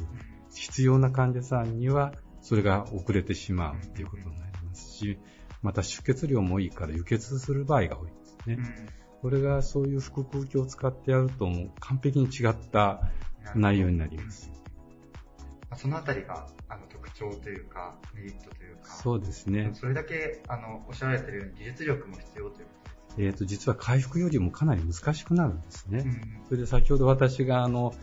[0.53, 5.17] 必要な患者さんには、それが遅れてしまうっていうことになりますし、
[5.61, 8.57] また出血量も多いから輸血する場合が多いですね。
[9.21, 13.09] これがそういう腹腔鏡を使ってやると、もう完璧に違った
[13.55, 14.51] 内容になります。
[15.69, 19.71] まあそのあたりが、あの、特徴というか、メリットというか、そうですね。
[19.73, 25.99] それだけ、あの、おっしゃられているように技術力も必要というこえー、と実は回復よりもかなり難しくなるんですね。
[25.99, 26.47] とです。
[26.49, 27.93] それで先ほど私があの、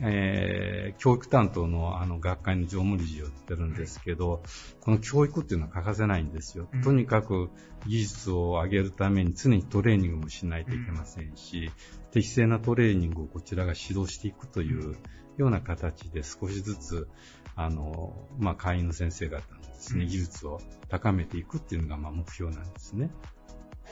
[0.00, 4.42] えー教育担当のあの学会の常務理事をやってるんですけど、
[4.80, 6.68] この教育っていうのは欠かせないんですよ。
[6.72, 7.48] うんとにかく
[7.86, 11.70] 技術を上げるために常にトレーニングもしないといけませんし、
[12.10, 14.96] 適正なトレーニングをこちらが指導していくという
[15.38, 17.08] ような形で少しずつ、
[17.56, 23.10] あの、まあ、会員の先生方のですね、うん技術を高めていくっていうのがまあ目標なんですね。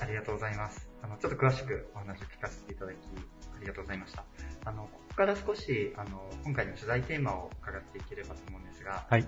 [0.01, 0.88] ありがとうございます。
[1.03, 4.24] あの、ちょっと詳しくお話を聞かせていただき、ありがとうございました。
[4.64, 9.26] あの、ここから少し、あの、今回の取材テーマを伺っていければと思うんですが、はい。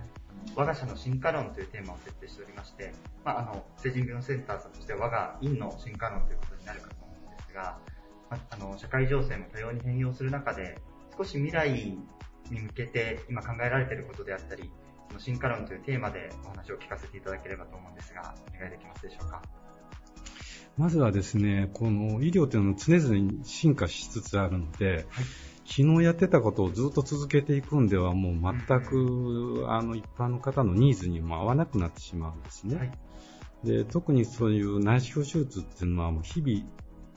[0.55, 2.93] 我が社の進化論というテーマを設定しておりまして、
[3.25, 7.79] まあ、あの、成人病院センターさんとしては我が院の進化論ということになるかと思うんですが、
[8.31, 10.79] まあ、あの、社会情勢も多様に変容する中で、
[11.16, 11.73] 少し未来
[12.51, 14.71] に向けて今考えられていることであったり、
[15.18, 19.43] 進化論というテーマでお話を聞かせていただければと思うんですが、お願いできますでしょうか？
[20.77, 25.07] まずはですね、この医療というのは常々進化しつつあるので、
[25.66, 32.93] 昨日やってたことをずっと続けていくんではもう全く、あの一般の方のニーズにも合わなくなってしまうんですね。
[33.62, 36.66] で特にそういう内視鏡手術っていうのはもう日々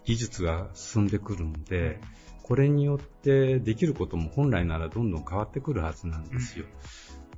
[0.03, 1.99] 技術が進んでくるので、
[2.43, 6.65] これによってできることも本来ならどんどん変わってくるはずなんですよ。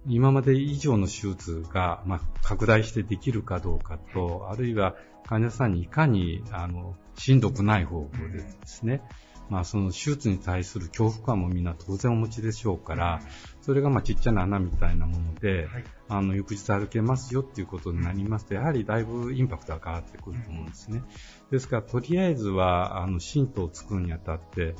[0.07, 4.95] 今まで以上の手術が、まあ、拡大してできるかどうかと、あるいは
[5.25, 9.01] 患者さんにいかにあのしんどくない方法でですね、
[9.49, 13.21] まあその手術に対する恐怖感もみんな当然お持ちでしょうから、
[13.61, 21.03] それがまあちっちゃな穴みたいなもので、はい、あの、翌日歩けますよっていうことになりますと、やはりだいぶインパクトが変わってくると思うんですね。
[21.51, 24.75] ですから、とりあえずは、あの、神道を作るにあたって、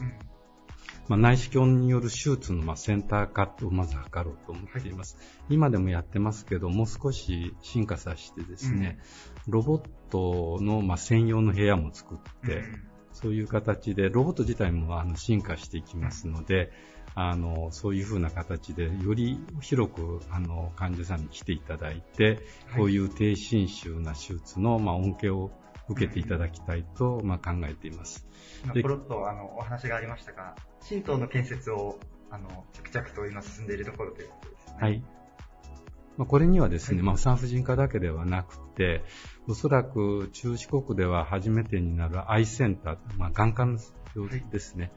[1.08, 5.18] まあ、内視鏡による手術のまあセンターカットをまず図ろうと思っています。
[5.18, 8.98] はい、今でもやってますけど、もう少し進化させてですね、
[9.48, 12.84] うん、ロボットのまあ専用の部屋も作って、うん、
[13.14, 16.72] そういう形で、ロボット自体もあの進化していきますので、
[17.16, 22.40] あの、そういうふうな形で、より広く、あの、患者さんに来ていただいて、
[22.76, 25.52] こういう低侵襲な手術の、まあ、恩恵を
[25.88, 28.28] 受けていただきたいと、まあ、考えています。
[28.66, 30.56] 今、ポロッと、あの、お話がありましたが、
[30.88, 34.78] 神道の建設を、あの、着々と今進んでいるところということですね。
[34.80, 35.04] はい。
[36.18, 39.04] まあ、これにはですね、まあ、産婦人科だけではなくて、
[39.48, 43.78] おそらく中四国では初めてになるアイセンター、まあ、眼科の
[44.52, 44.92] ですね、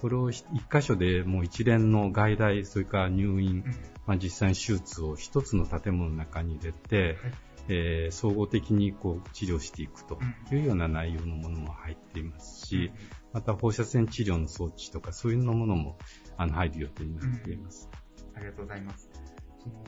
[0.00, 3.64] これを一箇所でもう一連の外来、それから入院、
[4.06, 7.16] まあ、実際に手術を一つの建物の中に入れて、
[7.68, 10.18] えー、総合的にこう治療していくと
[10.52, 12.90] いうような内容のものも入っていますし、
[13.34, 15.98] また放射線治療の装置とかそういうのものも
[16.36, 17.90] あの入る予定になっています。
[18.34, 19.10] ありがとうございます。
[19.58, 19.84] その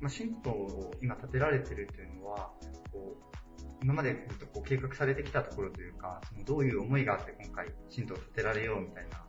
[0.00, 2.50] まあ、新党を今建てられてるというのは、
[2.92, 3.36] こう
[3.82, 9.24] 今までずっとこう計画されてきたところというか、そのどういう思いがあって今回、新党を建てられようみたいな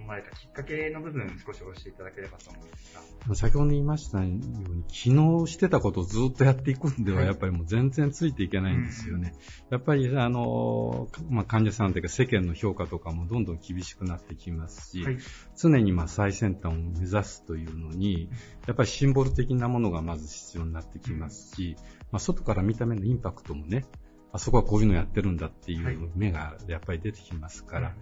[0.00, 2.94] 思われたきっかけの部分、少し教えていただければと思うんです
[3.28, 3.34] が。
[3.34, 4.42] 先ほど言いましたように、
[4.88, 9.34] 昨日してたことをずっとやっていくんでは、やっぱりもう全然ついていけないんですよね。
[9.70, 15.18] やっぱり、あの、まあ、患者さんというか世間の評価とかもどんどん厳しくなってきますし、はい、
[15.56, 18.30] 常にまあ最先端を目指すというのに、
[18.66, 21.76] やっぱりシンボル的なものがまず必要になってきますし、
[22.10, 23.84] まあ、外から見た目のインパクトもね、
[24.32, 27.96] あそこはこういうのやってるんだっていう目がやっぱり出てきますから、はい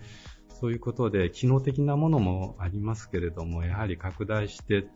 [0.61, 4.89] そういうことで、機能的なものもありますけれども、やはり拡大して、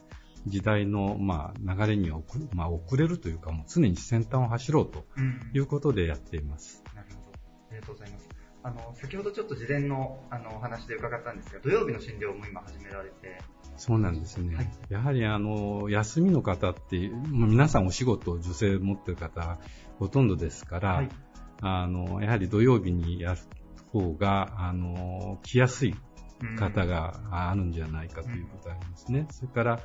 [0.47, 5.05] 時代の、まあ、流れには遅,、まあ、遅れるというか、もう常に先端を走ろうと
[5.55, 6.83] いうことでやっています。
[6.91, 7.39] うん、なるほど。
[7.71, 8.29] ありがとうございます。
[8.65, 13.41] あの、先ほどちょっと事前の、あの、お話で伺ったんですが、土曜日の診療も今始められて、
[13.77, 14.55] そうなんですね。
[14.55, 19.59] はい、やはりあの、休みの方って、皆さんお仕事、女性持ってる方、
[19.99, 21.09] ほとんどですから、はい、
[21.61, 23.41] あの、やはり土曜日にやる
[23.93, 25.95] 方が、あの、来やすい
[26.59, 29.27] 方があるんじゃないかということがありますね。
[29.31, 29.81] それから、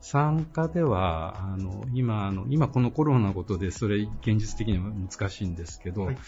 [0.00, 6.18] 参加では、あの、今、あの、今このコロナのことで、それ現実的には難しいんですけど、はい、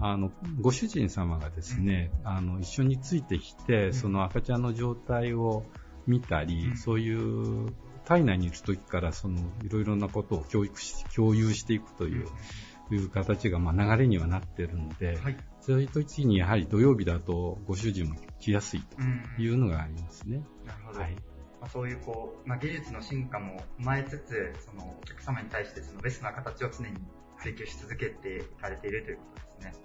[0.00, 5.64] あの、ご主人様がですね、あの、一緒についてきて、その赤ちゃんの状態を
[6.06, 7.72] 見たり、そういう
[8.06, 12.26] 体内にいる時からそのいろいろなことを教育し、共有していくという、
[12.90, 15.36] いう形がまあ流れにはなっているので、はい、
[15.68, 19.02] そういう時にやはり土曜日だとご主人も来やすいと
[19.42, 20.42] いうのがありますね。
[20.62, 21.00] うん、なるほど。
[21.00, 26.94] はいまあ、そういうこう、まあ、技術の進化も踏まえつつ、そのお客様に対してそのベストな形を常に
[27.42, 29.82] 追求し続けていかれているということですね。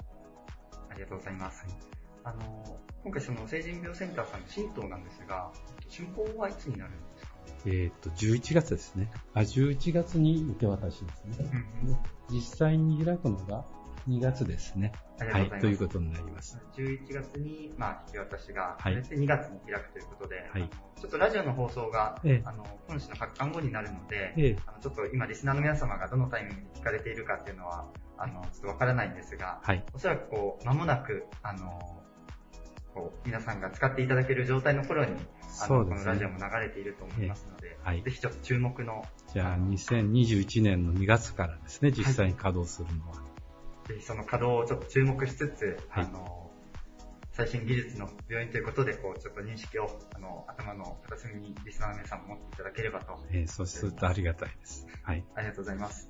[0.90, 1.66] ありがとうございます。
[2.24, 5.52] あの、今回その成人病センターさんの新党なんですが、
[5.90, 7.34] 竣工はいつになるんですか？
[7.66, 9.12] えっ、と、11月ですね。
[9.34, 11.66] あ、11月に受け渡しですね。
[12.30, 13.66] 実際に開くのが
[14.08, 14.92] 2月ですね。
[15.20, 16.60] はい、ということになります。
[16.76, 27.86] 11月に、まあ、引き渡しがされて2月に開くということで、はい、ちょっとラジオの放送が、ええ、あの、本誌の発刊後になるので、え、あのちょっと今リスナーの皆様がどのタイミングで聞かれているかっていうのは、
[28.18, 32.04] あの、ちょっとわからないんですが、はい、おそらくこう、間もなく、あの、
[32.94, 35.12] こう、皆さんが使っていただける状態の頃に、
[35.62, 39.04] あの、ね、このラジオも流れていると思いますので、はい、ぜひちょっと注目の。
[39.34, 43.16] じゃあ、2021年の2月からですね、実際に稼働するのは。
[43.18, 43.33] はい
[43.88, 46.52] ぜひその稼働をちょっと注目しつつ、はい、あの、
[47.32, 53.20] 最新技術の病院ということで、こう、ちょっと認識を、あの、頭の片隅にリスナーの皆さんも持っていただければと。
[53.32, 54.88] えー、そうするとありがたいです。
[55.02, 55.26] はい。
[55.36, 56.10] ありがとうございます。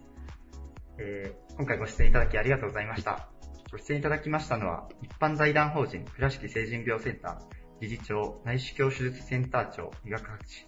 [0.97, 3.11] えー、今回ご出演いただきありがとうございました。
[3.11, 7.37] はい、ご出演いただきましたのは、一般財団法人倉敷成人病センター
[7.79, 10.67] 理事長内視鏡手術センター長医学博士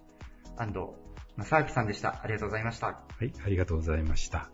[0.57, 0.87] 安藤
[1.37, 2.21] 正明さんでした。
[2.23, 2.87] ありがとうございました。
[2.87, 4.49] はい、ありがとうございました。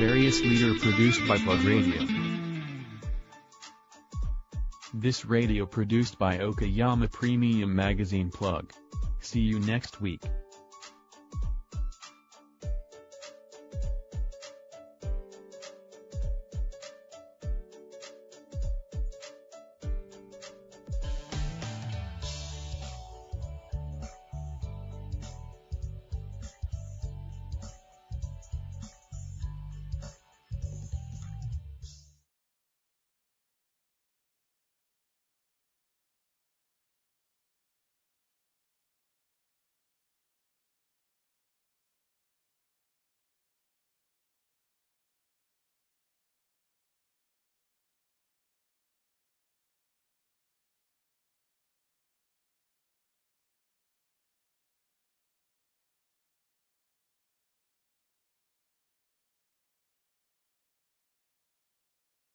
[0.00, 2.06] Various leader produced by Plug Radio.
[4.94, 8.72] This radio produced by Okayama Premium Magazine Plug.
[9.20, 10.22] See you next week.